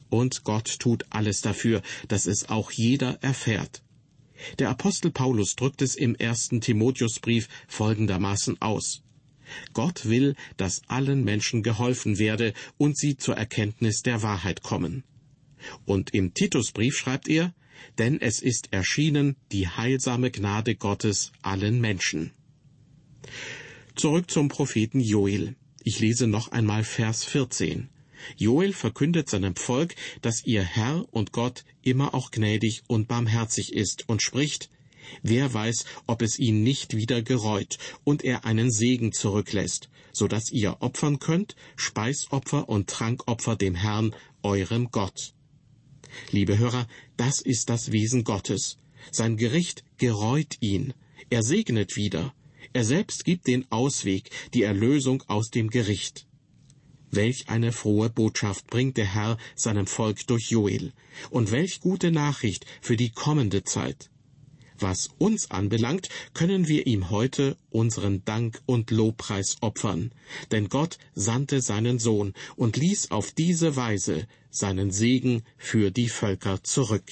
Und 0.09 0.45
Gott 0.45 0.79
tut 0.79 1.05
alles 1.09 1.41
dafür, 1.41 1.81
dass 2.07 2.25
es 2.25 2.47
auch 2.47 2.71
jeder 2.71 3.21
erfährt. 3.21 3.83
Der 4.59 4.69
Apostel 4.69 5.11
Paulus 5.11 5.55
drückt 5.55 5.81
es 5.81 5.95
im 5.95 6.15
ersten 6.15 6.61
Timotheusbrief 6.61 7.49
folgendermaßen 7.67 8.61
aus. 8.61 9.01
Gott 9.73 10.05
will, 10.05 10.35
dass 10.57 10.81
allen 10.87 11.23
Menschen 11.23 11.63
geholfen 11.63 12.17
werde 12.17 12.53
und 12.77 12.97
sie 12.97 13.17
zur 13.17 13.35
Erkenntnis 13.35 14.01
der 14.01 14.21
Wahrheit 14.21 14.63
kommen. 14.63 15.03
Und 15.85 16.13
im 16.13 16.33
Titusbrief 16.33 16.97
schreibt 16.97 17.27
er, 17.27 17.53
denn 17.97 18.21
es 18.21 18.41
ist 18.41 18.71
erschienen 18.71 19.35
die 19.51 19.67
heilsame 19.67 20.31
Gnade 20.31 20.75
Gottes 20.75 21.31
allen 21.41 21.79
Menschen. 21.79 22.31
Zurück 23.95 24.29
zum 24.29 24.49
Propheten 24.49 24.99
Joel. 24.99 25.55
Ich 25.83 25.99
lese 25.99 26.27
noch 26.27 26.51
einmal 26.51 26.83
Vers 26.83 27.23
14. 27.23 27.89
Joel 28.37 28.73
verkündet 28.73 29.29
seinem 29.29 29.55
Volk, 29.55 29.95
dass 30.21 30.45
ihr 30.45 30.63
Herr 30.63 31.05
und 31.11 31.31
Gott 31.31 31.63
immer 31.83 32.13
auch 32.13 32.31
gnädig 32.31 32.83
und 32.87 33.07
barmherzig 33.07 33.73
ist 33.73 34.09
und 34.09 34.21
spricht, 34.21 34.69
Wer 35.21 35.53
weiß, 35.53 35.85
ob 36.07 36.21
es 36.21 36.39
ihn 36.39 36.63
nicht 36.63 36.95
wieder 36.95 37.21
gereut 37.21 37.77
und 38.03 38.23
er 38.23 38.45
einen 38.45 38.71
Segen 38.71 39.11
zurücklässt, 39.11 39.89
so 40.11 40.27
dass 40.27 40.51
ihr 40.51 40.77
opfern 40.81 41.19
könnt, 41.19 41.55
Speisopfer 41.75 42.69
und 42.69 42.89
Trankopfer 42.89 43.55
dem 43.55 43.75
Herrn, 43.75 44.15
eurem 44.43 44.89
Gott. 44.91 45.33
Liebe 46.31 46.57
Hörer, 46.57 46.87
das 47.17 47.41
ist 47.41 47.69
das 47.69 47.91
Wesen 47.91 48.23
Gottes. 48.23 48.77
Sein 49.11 49.37
Gericht 49.37 49.83
gereut 49.97 50.57
ihn. 50.59 50.93
Er 51.29 51.43
segnet 51.43 51.95
wieder. 51.95 52.33
Er 52.75 52.83
selbst 52.83 53.23
gibt 53.23 53.47
den 53.47 53.71
Ausweg, 53.71 54.31
die 54.53 54.63
Erlösung 54.63 55.23
aus 55.27 55.49
dem 55.49 55.69
Gericht. 55.69 56.27
Welch 57.09 57.47
eine 57.47 57.71
frohe 57.71 58.09
Botschaft 58.09 58.67
bringt 58.67 58.97
der 58.97 59.05
Herr 59.05 59.37
seinem 59.55 59.87
Volk 59.87 60.27
durch 60.27 60.51
Joel, 60.51 60.91
und 61.29 61.51
welch 61.51 61.79
gute 61.79 62.11
Nachricht 62.11 62.65
für 62.81 62.97
die 62.97 63.11
kommende 63.11 63.63
Zeit. 63.63 64.09
Was 64.77 65.07
uns 65.19 65.51
anbelangt, 65.51 66.09
können 66.33 66.67
wir 66.67 66.85
ihm 66.85 67.11
heute 67.11 67.55
unseren 67.69 68.25
Dank 68.25 68.61
und 68.65 68.91
Lobpreis 68.91 69.55
opfern, 69.61 70.11
denn 70.51 70.67
Gott 70.67 70.97
sandte 71.13 71.61
seinen 71.61 71.97
Sohn 71.97 72.33
und 72.57 72.75
ließ 72.75 73.11
auf 73.11 73.31
diese 73.31 73.77
Weise 73.77 74.27
seinen 74.49 74.91
Segen 74.91 75.43
für 75.57 75.91
die 75.91 76.09
Völker 76.09 76.61
zurück. 76.61 77.09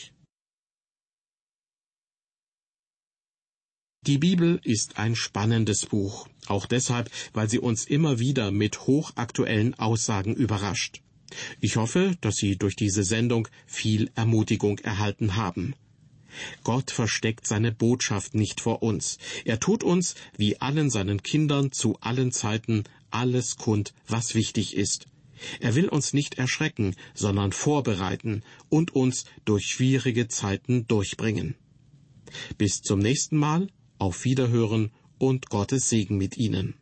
Die 4.06 4.18
Bibel 4.18 4.60
ist 4.66 4.98
ein 4.98 5.16
spannendes 5.16 5.86
Buch, 5.86 6.28
auch 6.48 6.66
deshalb, 6.66 7.10
weil 7.32 7.50
sie 7.50 7.60
uns 7.60 7.86
immer 7.86 8.20
wieder 8.20 8.52
mit 8.52 8.82
hochaktuellen 8.86 9.76
Aussagen 9.76 10.36
überrascht. 10.36 11.02
Ich 11.62 11.78
hoffe, 11.78 12.18
dass 12.20 12.36
Sie 12.36 12.58
durch 12.58 12.76
diese 12.76 13.06
Sendung 13.06 13.48
viel 13.66 14.12
Ermutigung 14.16 14.80
erhalten 14.80 15.38
haben. 15.38 15.74
Gott 16.66 16.92
versteckt 16.92 17.48
seine 17.48 17.72
Botschaft 17.72 18.36
nicht 18.36 18.60
vor 18.60 18.84
uns. 18.84 19.20
Er 19.46 19.62
tut 19.62 19.86
uns, 19.86 20.16
wie 20.36 20.60
allen 20.60 20.90
seinen 20.90 21.24
Kindern 21.24 21.72
zu 21.72 21.98
allen 22.02 22.34
Zeiten, 22.34 22.84
alles 23.10 23.56
kund, 23.56 23.94
was 24.06 24.36
wichtig 24.36 24.76
ist. 24.76 25.08
Er 25.62 25.76
will 25.76 25.88
uns 25.88 26.12
nicht 26.12 26.38
erschrecken, 26.38 26.96
sondern 27.14 27.54
vorbereiten 27.54 28.44
und 28.68 28.94
uns 28.94 29.24
durch 29.46 29.68
schwierige 29.68 30.28
Zeiten 30.28 30.88
durchbringen. 30.88 31.56
Bis 32.58 32.82
zum 32.82 33.00
nächsten 33.00 33.38
Mal 33.38 33.70
auf 34.04 34.26
Wiederhören 34.26 34.92
und 35.18 35.50
Gottes 35.50 35.90
Segen 35.90 36.18
mit 36.18 36.38
Ihnen. 36.38 36.76